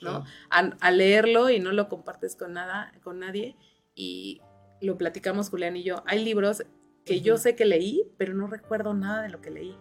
[0.00, 0.24] ¿no?
[0.48, 3.56] A, leerlo y no lo compartes con nada, con nadie,
[3.94, 4.40] y
[4.80, 6.02] lo platicamos Julián y yo.
[6.06, 6.64] Hay libros
[7.06, 9.78] que yo sé que leí, pero no recuerdo nada de lo que leí.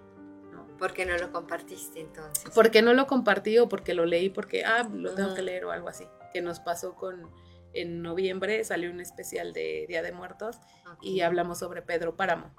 [0.78, 2.52] ¿Por qué no lo compartiste entonces?
[2.54, 5.72] Porque no lo compartí o porque lo leí porque, ah, lo tengo que leer o
[5.72, 6.06] algo así.
[6.32, 7.32] Que nos pasó con,
[7.74, 10.60] en noviembre salió un especial de Día de Muertos
[11.02, 12.54] y hablamos sobre Pedro Páramo.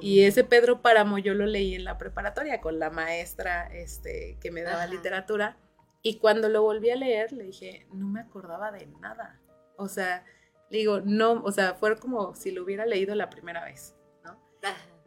[0.00, 4.50] Y ese Pedro Páramo yo lo leí en la preparatoria con la maestra este, que
[4.50, 5.56] me daba literatura.
[6.02, 9.40] Y cuando lo volví a leer, le dije, no me acordaba de nada.
[9.76, 10.24] O sea,
[10.70, 14.03] digo, no, o sea, fue como si lo hubiera leído la primera vez, ¿no?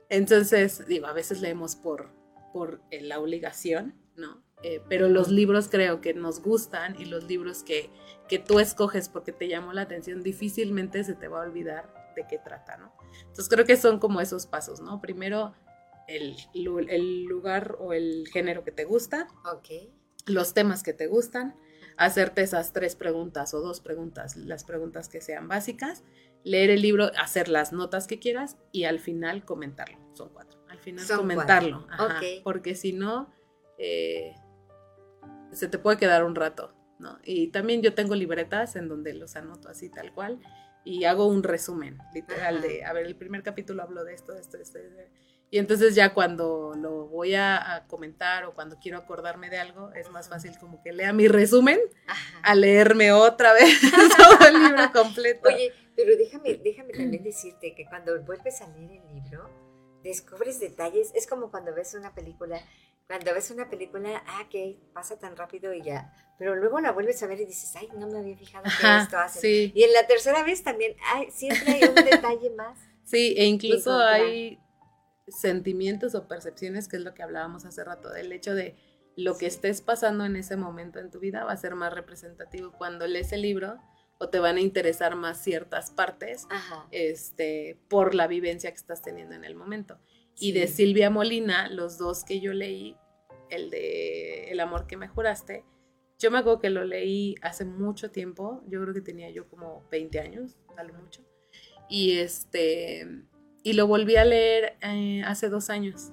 [0.10, 2.10] Entonces, digo, a veces leemos por,
[2.54, 4.44] por eh, la obligación, ¿no?
[4.64, 7.92] Eh, pero los libros creo que nos gustan y los libros que,
[8.28, 12.26] que tú escoges porque te llamó la atención difícilmente se te va a olvidar de
[12.28, 12.92] qué trata, ¿no?
[13.20, 15.00] Entonces creo que son como esos pasos, ¿no?
[15.00, 15.54] Primero
[16.08, 16.36] el,
[16.90, 19.94] el lugar o el género que te gusta, okay.
[20.26, 21.56] los temas que te gustan,
[21.98, 26.04] hacerte esas tres preguntas o dos preguntas, las preguntas que sean básicas,
[26.48, 29.98] leer el libro, hacer las notas que quieras y al final comentarlo.
[30.14, 31.88] Son cuatro al final comentarlo.
[32.44, 33.34] Porque si no,
[33.78, 34.36] eh,
[35.52, 37.20] se te puede quedar un rato, ¿no?
[37.24, 40.40] Y también yo tengo libretas en donde los anoto así tal cual
[40.84, 44.42] y hago un resumen literal de, a ver, el primer capítulo hablo de esto, de
[44.42, 44.80] esto, de esto.
[45.50, 50.10] Y entonces ya cuando lo voy a, comentar o cuando quiero acordarme de algo, es
[50.10, 51.80] más fácil como que lea mi resumen
[52.44, 53.80] a leerme otra vez
[54.18, 55.48] todo el libro completo.
[55.48, 59.50] Oye, pero déjame, déjame también decirte que cuando vuelves a leer el libro,
[60.04, 61.12] descubres detalles.
[61.16, 62.62] Es como cuando ves una película.
[63.08, 66.14] Cuando ves una película, ah, que pasa tan rápido y ya.
[66.38, 69.18] Pero luego la vuelves a ver y dices, ay, no me había fijado que esto
[69.18, 69.72] hace.
[69.74, 72.78] Y en la tercera vez también, ay, siempre hay un detalle más.
[73.04, 74.60] Sí, e incluso hay
[75.30, 78.76] sentimientos o percepciones, que es lo que hablábamos hace rato, del hecho de
[79.16, 82.72] lo que estés pasando en ese momento en tu vida va a ser más representativo
[82.78, 83.80] cuando lees el libro
[84.20, 86.48] o te van a interesar más ciertas partes
[86.92, 90.00] este, por la vivencia que estás teniendo en el momento.
[90.40, 92.96] Y de Silvia Molina, los dos que yo leí,
[93.50, 95.64] el de El amor que me juraste,
[96.20, 99.88] yo me acuerdo que lo leí hace mucho tiempo, yo creo que tenía yo como
[99.92, 101.24] 20 años, tal mucho,
[101.90, 103.08] y este,
[103.64, 106.12] y lo volví a leer eh, hace dos años.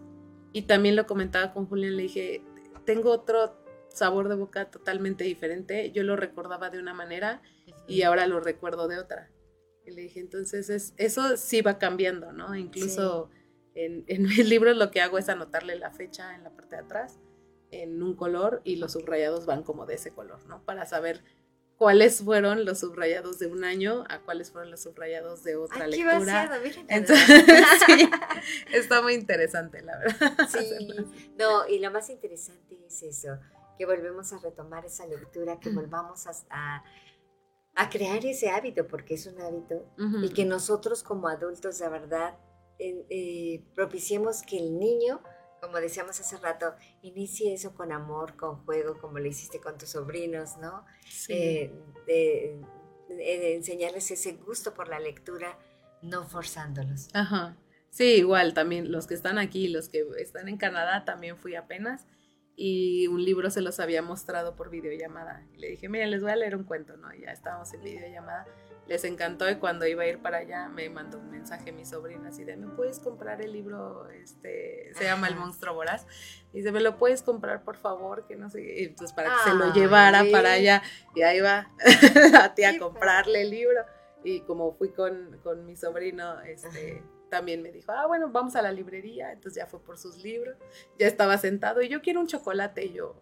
[0.52, 2.42] Y también lo comentaba con Julián, le dije,
[2.84, 7.42] tengo otro sabor de boca totalmente diferente, yo lo recordaba de una manera
[7.86, 9.30] y ahora lo recuerdo de otra.
[9.84, 12.54] Y le dije, entonces es, eso sí va cambiando, ¿no?
[12.56, 13.30] Incluso
[13.74, 16.82] en, en mis libros lo que hago es anotarle la fecha en la parte de
[16.82, 17.18] atrás,
[17.70, 20.64] en un color, y los subrayados van como de ese color, ¿no?
[20.64, 21.22] Para saber
[21.76, 25.90] cuáles fueron los subrayados de un año a cuáles fueron los subrayados de otra Ay,
[25.92, 26.60] lectura.
[26.62, 27.26] Qué Entonces,
[27.86, 28.10] sí,
[28.72, 30.48] está muy interesante, la verdad.
[30.48, 30.88] Sí,
[31.38, 33.38] no, y lo más interesante es eso,
[33.76, 36.84] que volvemos a retomar esa lectura, que volvamos a a
[37.90, 39.84] crear ese hábito, porque es un hábito,
[40.22, 42.36] y que nosotros como adultos de verdad
[42.78, 45.20] eh, propiciemos que el niño,
[45.60, 49.90] como decíamos hace rato, inicie eso con amor, con juego, como lo hiciste con tus
[49.90, 50.84] sobrinos, ¿no?
[51.28, 51.72] Eh,
[52.06, 52.60] de,
[53.54, 55.58] enseñarles ese gusto por la lectura,
[56.02, 57.08] no forzándolos.
[57.12, 57.56] Ajá.
[57.90, 62.06] Sí, igual también los que están aquí, los que están en Canadá, también fui apenas
[62.56, 65.42] y un libro se los había mostrado por videollamada.
[65.52, 67.12] Y le dije, miren, les voy a leer un cuento, ¿no?
[67.12, 68.46] Y ya estábamos en videollamada.
[68.86, 72.28] Les encantó y cuando iba a ir para allá me mandó un mensaje mi sobrina
[72.28, 74.10] así de, ¿me puedes comprar el libro?
[74.10, 76.06] Este, se llama El monstruo voraz.
[76.52, 78.26] Y dice, ¿me lo puedes comprar por favor?
[78.26, 78.84] Que no sé.
[78.84, 80.82] Entonces para que se lo llevara para allá.
[81.14, 81.70] Y ahí va
[82.40, 83.80] a ti a comprarle el libro.
[84.22, 87.02] Y como fui con, con mi sobrino, este
[87.34, 90.56] también me dijo, ah, bueno, vamos a la librería, entonces ya fue por sus libros,
[91.00, 93.16] ya estaba sentado y yo quiero un chocolate y yo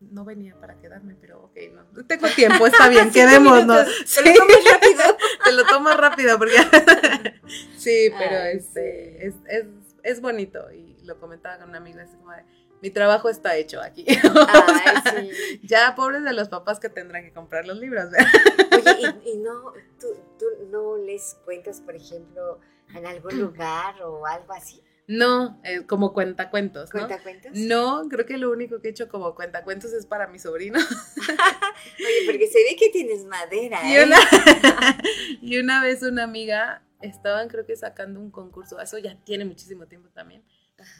[0.00, 3.86] no venía para quedarme, pero ok, no, tengo tiempo, está bien, quedémonos.
[4.06, 4.24] Sí.
[4.24, 5.02] Te lo tomas rápido.
[5.44, 6.56] Te lo tomas rápido porque...
[7.78, 9.66] sí, pero este, Es, es,
[10.02, 12.42] es, bonito y lo comentaba con una amiga, así como de,
[12.82, 14.04] mi trabajo está hecho aquí.
[14.08, 15.60] Ay, sí.
[15.62, 18.06] Ya, pobres de los papás que tendrán que comprar los libros.
[18.72, 20.08] Oye, y, y no, tú,
[20.40, 22.58] tú no les cuentas, por ejemplo,
[22.94, 24.82] en algún lugar o algo así?
[25.06, 27.00] No, eh, como cuentacuentos, ¿no?
[27.00, 27.52] ¿Cuentacuentos?
[27.54, 30.78] No, creo que lo único que he hecho como cuentacuentos es para mi sobrino.
[31.98, 34.04] Oye, porque se ve que tienes madera, y ¿eh?
[34.04, 34.16] Una,
[35.42, 39.86] y una vez una amiga, estaban creo que sacando un concurso, eso ya tiene muchísimo
[39.86, 40.42] tiempo también,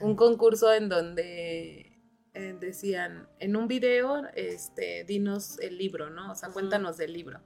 [0.00, 1.98] un concurso en donde
[2.34, 6.32] eh, decían, en un video, este, dinos el libro, ¿no?
[6.32, 7.40] O sea, cuéntanos del libro.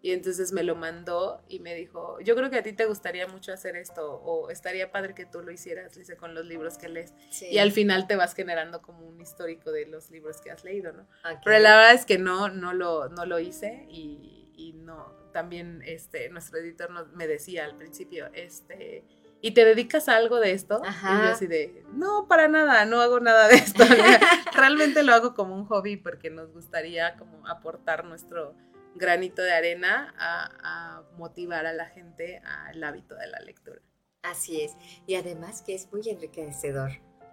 [0.00, 3.26] Y entonces me lo mandó y me dijo, yo creo que a ti te gustaría
[3.26, 6.88] mucho hacer esto o estaría padre que tú lo hicieras, dice, con los libros que
[6.88, 7.12] lees.
[7.50, 10.92] Y al final te vas generando como un histórico de los libros que has leído,
[10.92, 11.08] ¿no?
[11.44, 15.82] Pero la verdad es que no, no lo, no lo hice y, y no, también
[15.84, 19.04] este, nuestro editor nos, me decía al principio, este,
[19.40, 20.80] ¿y te dedicas a algo de esto?
[20.84, 23.84] Y yo así de, no, para nada, no hago nada de esto.
[24.54, 28.54] Realmente lo hago como un hobby porque nos gustaría como aportar nuestro
[28.98, 33.80] granito de arena a, motivar a la gente al hábito de la lectura.
[34.22, 34.76] Así es.
[35.06, 36.92] Y además que es muy enriquecedor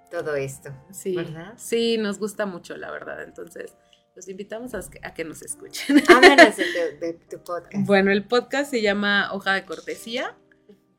[0.09, 0.69] todo esto.
[0.91, 1.53] Sí, ¿verdad?
[1.57, 3.21] Sí, nos gusta mucho, la verdad.
[3.23, 3.75] Entonces,
[4.15, 6.01] los invitamos a que, nos escuchen.
[6.09, 7.85] Háblanos de, tu podcast.
[7.85, 10.35] Bueno, el podcast se llama Hoja de Cortesía.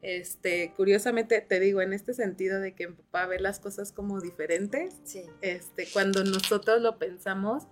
[0.03, 4.21] Este, curiosamente te digo, en este sentido de que va a ver las cosas como
[4.21, 5.01] diferentes.
[5.05, 5.25] Sí.
[5.41, 7.65] Este, cuando nosotros lo pensamos,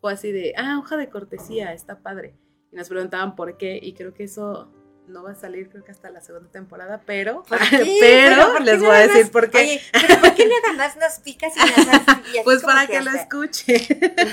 [0.00, 2.34] fue así de, ah, hoja de cortesía, está padre.
[2.72, 4.70] Y nos preguntaban por qué, y creo que eso
[5.08, 7.44] no va a salir creo que hasta la segunda temporada, pero,
[8.00, 9.58] pero, les voy a decir por qué.
[9.58, 13.86] Oye, pero ¿por qué nada más nos picas y nos Pues para que, lo escuche.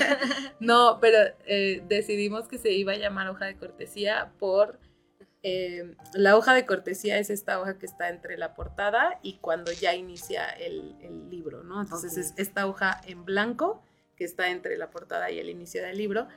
[0.60, 4.80] no, pero eh, decidimos que se iba a llamar hoja de cortesía por
[5.46, 9.74] eh, la hoja de cortesía es esta hoja que está entre la portada y cuando
[9.74, 10.96] ya inicia el,
[11.30, 11.82] libro, ¿no?
[11.82, 13.84] Entonces es esta hoja en blanco
[14.16, 16.28] que está entre la portada y el inicio del libro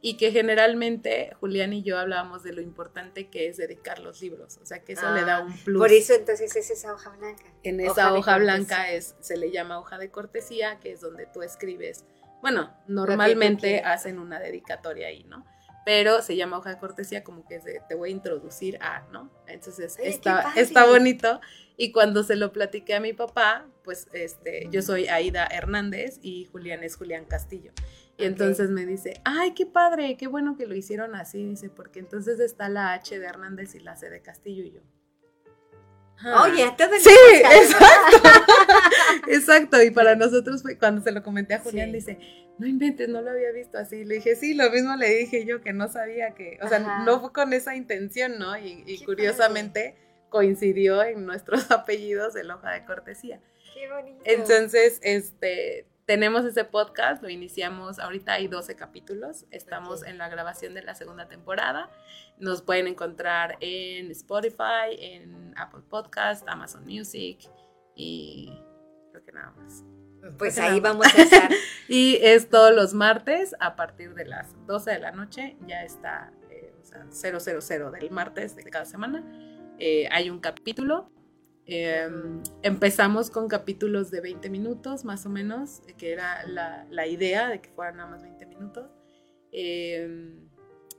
[0.00, 4.58] y que generalmente Julián y yo hablábamos de lo importante que es dedicar los libros,
[4.62, 5.78] o sea que eso le da ah, un plus.
[5.78, 7.44] Por eso entonces es esa hoja blanca.
[7.62, 11.42] En esa hoja, blanca es, se le llama hoja de cortesía, que es donde tú
[11.42, 12.04] escribes,
[12.42, 15.44] bueno, normalmente hacen una dedicatoria ahí, ¿no?
[15.84, 19.30] Pero se llama hoja de cortesía como que te voy a introducir a, ¿no?
[19.46, 21.40] Entonces está, está bonito.
[21.76, 26.46] Y cuando se lo platiqué a mi papá, pues este, yo soy Aida Hernández y
[26.46, 27.72] Julián es Julián Castillo.
[28.18, 31.98] Y entonces me dice, ay, qué padre, qué bueno que lo hicieron así, dice, porque
[31.98, 34.80] entonces está la H de Hernández y la C de Castillo y yo.
[36.42, 37.10] Oye, todo Sí,
[37.44, 38.28] exacto.
[39.28, 39.82] exacto.
[39.82, 42.18] Y para nosotros fue cuando se lo comenté a Julián, dice,
[42.58, 44.04] no inventes, no lo había visto así.
[44.04, 47.20] Le dije, sí, lo mismo le dije yo, que no sabía que, o sea, no
[47.20, 48.56] fue con esa intención, ¿no?
[48.56, 49.96] Y, curiosamente
[50.28, 53.40] coincidió en nuestros apellidos el hoja de cortesía.
[53.74, 54.22] Qué bonito.
[54.24, 60.72] Entonces, este, tenemos ese podcast, lo iniciamos, ahorita hay 12 capítulos, estamos en la grabación
[60.72, 61.90] de la segunda temporada.
[62.38, 67.40] Nos pueden encontrar en Spotify, en Apple Podcast, Amazon Music
[67.96, 68.56] y
[69.10, 69.84] creo que nada más.
[70.38, 71.50] Pues ahí vamos a estar.
[71.88, 76.32] y es todos los martes a partir de las 12 de la noche, ya está,
[76.50, 79.24] eh, o sea, 000 del martes de cada semana.
[79.78, 81.10] Eh, hay un capítulo
[81.68, 87.60] Em, empezamos con capítulos de 20 minutos, más o menos, que era la, idea de
[87.60, 88.88] que fueran nada más 20 minutos.
[89.50, 90.48] Em,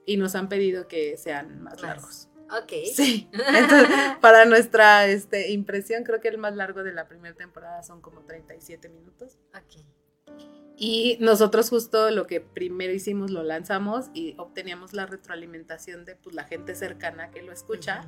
[0.05, 2.29] y nos han pedido que sean más largos.
[2.51, 2.73] Ok.
[2.93, 3.29] Sí.
[3.31, 3.87] Entonces,
[4.21, 8.21] para nuestra este, impresión, creo que el más largo de la primera temporada son como
[8.21, 9.37] 37 minutos.
[9.53, 9.85] Ok.
[10.79, 16.35] Y nosotros justo lo que primero hicimos lo lanzamos y obteníamos la retroalimentación de pues,
[16.35, 18.07] la gente cercana que lo escucha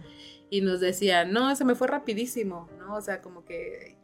[0.51, 2.95] y nos decía, no, se me fue rapidísimo, ¿no?
[2.95, 3.97] O sea, como que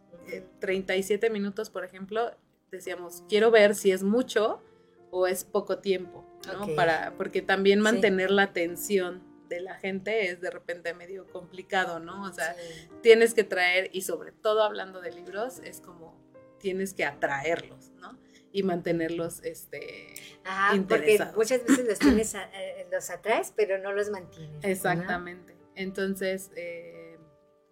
[0.59, 2.31] 37 eh, minutos, por ejemplo,
[2.71, 4.63] decíamos, quiero ver si es mucho
[5.11, 6.75] o es poco tiempo, ¿no?
[6.75, 12.23] Para, porque también mantener la atención de la gente es de repente medio complicado, ¿no?
[12.23, 12.55] O sea,
[13.03, 16.19] tienes que traer, y sobre todo hablando de libros, es como
[16.57, 18.17] tienes que atraerlos, ¿no?
[18.55, 20.13] Y mantenerlos este,
[20.45, 24.63] Ajá, Porque muchas veces los tienes, eh, los atraes, pero no los mantienes.
[24.63, 25.57] Exactamente.
[25.75, 27.17] Entonces, eh,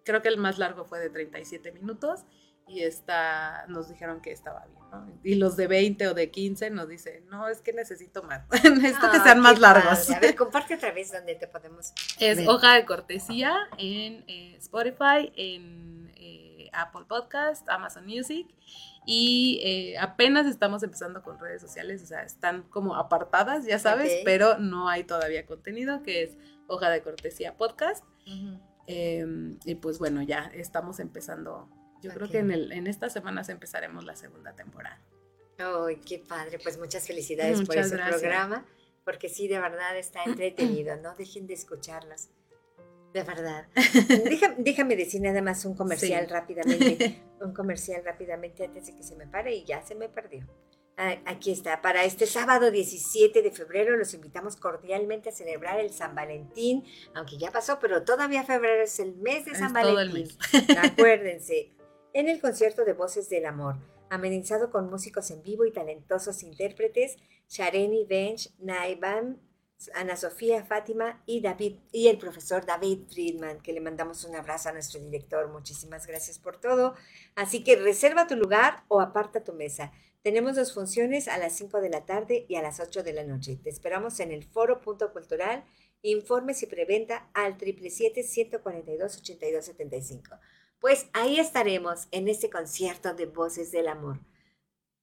[0.04, 2.26] creo que el más largo fue de 37 minutos
[2.68, 5.20] y esta, nos dijeron que estaba bien, ¿no?
[5.22, 9.10] Y los de 20 o de 15 nos dicen, no, es que necesito más, necesito
[9.10, 10.10] que sean más largos.
[10.10, 15.32] A ver, comparte otra vez donde te podemos Es Hoja de Cortesía en eh, Spotify,
[15.34, 16.03] en
[16.80, 18.48] Apple Podcast, Amazon Music
[19.06, 24.20] y eh, apenas estamos empezando con redes sociales, o sea, están como apartadas, ya sabes,
[24.24, 28.04] pero no hay todavía contenido, que es Hoja de Cortesía Podcast.
[28.86, 31.68] Em, y pues bueno, ya estamos empezando,
[32.02, 35.00] yo creo que en, el, en estas semanas empezaremos la segunda temporada.
[35.58, 36.58] ¡Ay, qué padre!
[36.62, 38.66] Pues muchas felicidades por ese programa,
[39.04, 42.30] porque sí, de verdad está entretenido, no dejen de escucharlas.
[43.14, 43.68] De verdad.
[44.58, 47.22] déjame, decir nada más un comercial rápidamente.
[47.40, 50.46] Un comercial rápidamente antes de que se me pare y ya se me perdió.
[50.96, 51.82] Ah, aquí está.
[51.82, 56.84] Para este sábado 17 de febrero los invitamos cordialmente a celebrar el San Valentín,
[57.14, 60.28] aunque ya pasó, pero todavía febrero es el mes de San Valentín.
[60.82, 61.72] Acuérdense.
[62.14, 63.76] en el concierto de Voces del Amor,
[64.08, 69.38] amenizado con músicos en vivo y talentosos intérpretes, Shareni Bench, Naibam,
[69.94, 74.70] Ana Sofía Fátima y David y el profesor David Friedman, que le mandamos un abrazo
[74.70, 75.48] a nuestro director.
[75.48, 76.94] Muchísimas gracias por todo.
[77.34, 79.92] Así que reserva tu lugar o aparta tu mesa.
[80.22, 83.24] Tenemos dos funciones a las 5 de la tarde y a las 8 de la
[83.24, 83.58] noche.
[83.62, 85.64] Te esperamos en el Foro Punto Cultural.
[86.00, 90.40] Informes y preventa al 777-142-8275.
[90.80, 94.20] Pues ahí estaremos en este concierto de Voces del Amor.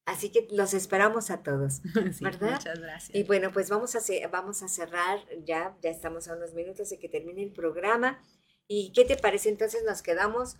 [0.05, 1.81] Así que los esperamos a todos,
[2.21, 2.53] ¿verdad?
[2.53, 3.15] muchas gracias.
[3.15, 6.99] Y bueno, pues vamos a, vamos a cerrar, ya, ya estamos a unos minutos de
[6.99, 8.19] que termine el programa.
[8.67, 9.49] ¿Y qué te parece?
[9.49, 10.57] Entonces nos quedamos,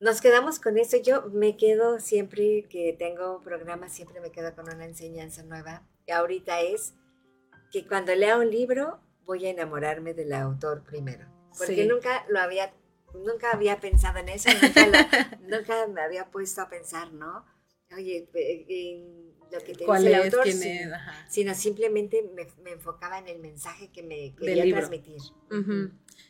[0.00, 0.96] nos quedamos con eso.
[0.96, 5.86] Yo me quedo siempre que tengo programa, siempre me quedo con una enseñanza nueva.
[6.06, 6.94] Y ahorita es
[7.70, 11.26] que cuando lea un libro voy a enamorarme del autor primero.
[11.58, 12.72] Porque nunca lo había,
[13.14, 17.44] nunca había pensado en eso, nunca, nunca me había puesto a pensar, ¿no?
[17.94, 20.46] Oye, en lo que te dice el autor,
[21.28, 25.20] sino, simplemente me, enfocaba en el mensaje que me quería transmitir.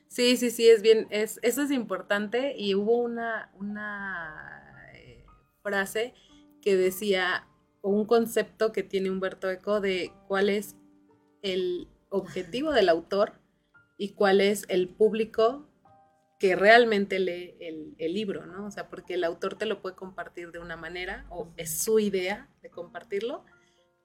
[0.09, 2.55] Sí, sí, sí, es bien, es, eso es importante.
[2.57, 5.25] Y hubo una, una eh,
[5.62, 6.15] frase
[6.62, 7.49] que decía,
[7.81, 10.77] o un concepto que tiene Humberto Eco de cuál es
[11.43, 13.41] el objetivo del autor
[13.99, 15.69] y cuál es el público
[16.45, 18.67] que realmente lee el, libro, ¿no?
[18.67, 21.99] O sea, porque el autor te lo puede compartir de una manera o es su
[21.99, 23.47] idea de compartirlo,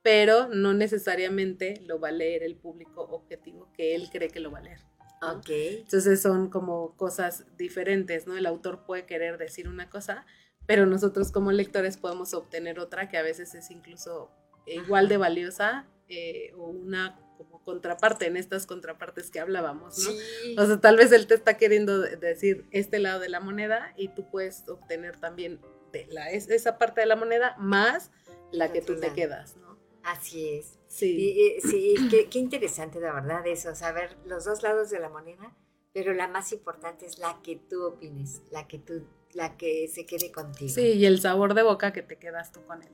[0.03, 4.51] pero no necesariamente lo va a leer el público objetivo que él cree que lo
[4.51, 4.79] va a leer.
[5.21, 5.49] Ok.
[5.49, 8.37] Entonces son como cosas diferentes, ¿no?
[8.37, 10.25] El autor puede querer decir una cosa,
[10.65, 14.31] pero nosotros como lectores podemos obtener otra que a veces es incluso
[14.65, 17.19] igual de valiosa eh, o una
[17.63, 20.63] como contraparte en estas contrapartes que hablábamos, ¿no?
[20.63, 24.09] O sea, tal vez él te está queriendo decir este lado de la moneda y
[24.09, 25.59] tú puedes obtener también
[25.91, 28.11] de la, esa parte de la moneda más
[28.51, 29.77] la que tú te quedas, ¿no?
[30.03, 30.79] Así es.
[30.87, 31.59] Sí.
[31.61, 35.55] sí, qué, interesante, la verdad, eso, saber los dos lados de la moneda,
[35.93, 40.07] pero la más importante es la que tú opines, la que tú, la que se
[40.07, 40.73] quede contigo.
[40.73, 42.89] Sí, y el sabor de boca que te quedas tú con él.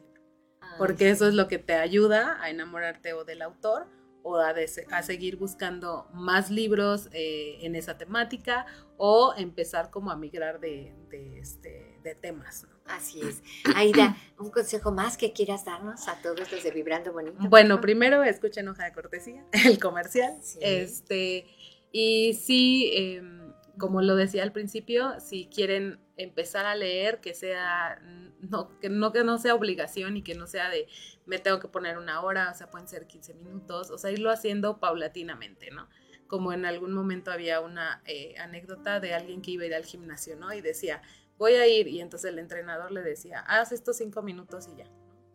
[0.77, 3.87] Porque eso es lo que te ayuda a enamorarte o del autor
[4.27, 8.65] o a, seguir buscando más libros eh, en esa temática
[8.97, 10.95] o empezar como a migrar de,
[11.39, 12.65] este, de temas.
[12.87, 13.43] Así es.
[13.75, 17.37] Aida, un consejo más que quieras darnos a todos los de Vibrando Bonito.
[17.49, 20.33] Bueno, primero escuchen hoja de cortesía, el comercial.
[20.59, 21.45] Este,
[21.91, 28.01] y sí, em, como lo decía al principio, si quieren empezar a leer, que sea,
[28.39, 30.87] no, que no, que no sea obligación y que no sea de
[31.25, 34.31] me tengo que poner una hora, o sea, pueden ser 15 minutos, o sea, irlo
[34.31, 35.87] haciendo paulatinamente, ¿no?
[36.27, 39.85] Como en algún momento había una eh, anécdota de alguien que iba a ir al
[39.85, 40.53] gimnasio, ¿no?
[40.53, 41.01] Y decía,
[41.37, 44.85] voy a ir, y entonces el entrenador le decía, haz estos cinco minutos y ya.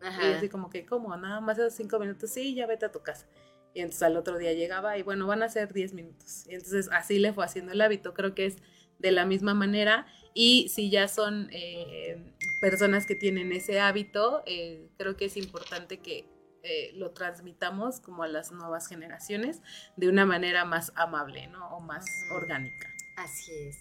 [0.01, 1.15] Y así como que, ¿cómo?
[1.15, 3.27] Nada más esos cinco minutos, sí, ya vete a tu casa.
[3.73, 6.45] Y entonces al otro día llegaba y bueno, van a ser 10 minutos.
[6.47, 8.13] Y entonces así le fue haciendo el hábito.
[8.13, 8.57] Creo que es
[8.99, 10.07] de la misma manera.
[10.33, 12.30] Y si ya son eh,
[12.61, 16.29] personas que tienen ese hábito, eh, creo que es importante que
[16.63, 19.61] eh, lo transmitamos como a las nuevas generaciones
[19.97, 21.75] de una manera más amable, ¿no?
[21.75, 22.87] O más orgánica.
[23.17, 23.77] Así es.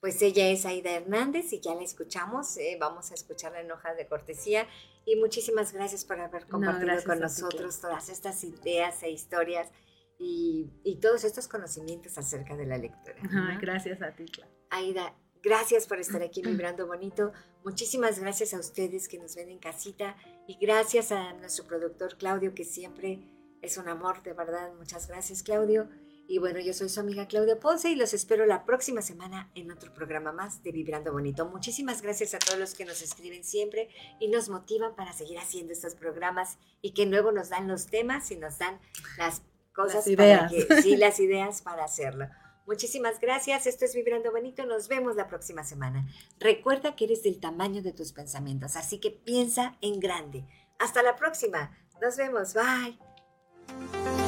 [0.00, 3.96] Pues ella es Aida Hernández y ya la escuchamos, eh, vamos a escucharla en hojas
[3.96, 4.68] de cortesía
[5.04, 9.72] y muchísimas gracias por haber compartido con nosotros todas estas ideas e historias
[10.18, 10.70] y,
[11.00, 13.16] todos estos conocimientos acerca de la lectura.
[13.60, 14.50] gracias a ti, Clara.
[14.70, 17.32] Aida, Gracias por estar aquí vibrando bonito.
[17.64, 20.16] Muchísimas gracias a ustedes que nos ven en casita
[20.46, 23.20] y gracias a nuestro productor Claudio que siempre
[23.62, 24.72] es un amor, de verdad.
[24.74, 25.88] Muchas gracias Claudio.
[26.30, 29.70] Y bueno, yo soy su amiga Claudia Ponce y los espero la próxima semana en
[29.70, 31.46] otro programa más de Vibrando Bonito.
[31.46, 33.88] Muchísimas gracias a todos los que nos escriben siempre
[34.20, 38.30] y nos motivan para seguir haciendo estos programas y que luego nos dan los temas
[38.30, 38.78] y nos dan
[39.16, 39.40] las
[39.72, 40.52] cosas ideas.
[40.52, 42.26] para sí, las ideas para hacerlo.
[42.68, 43.66] Muchísimas gracias.
[43.66, 44.66] Esto es Vibrando Bonito.
[44.66, 46.06] Nos vemos la próxima semana.
[46.38, 50.44] Recuerda que eres del tamaño de tus pensamientos, así que piensa en grande.
[50.78, 51.76] Hasta la próxima.
[52.02, 52.52] Nos vemos.
[52.52, 54.27] Bye.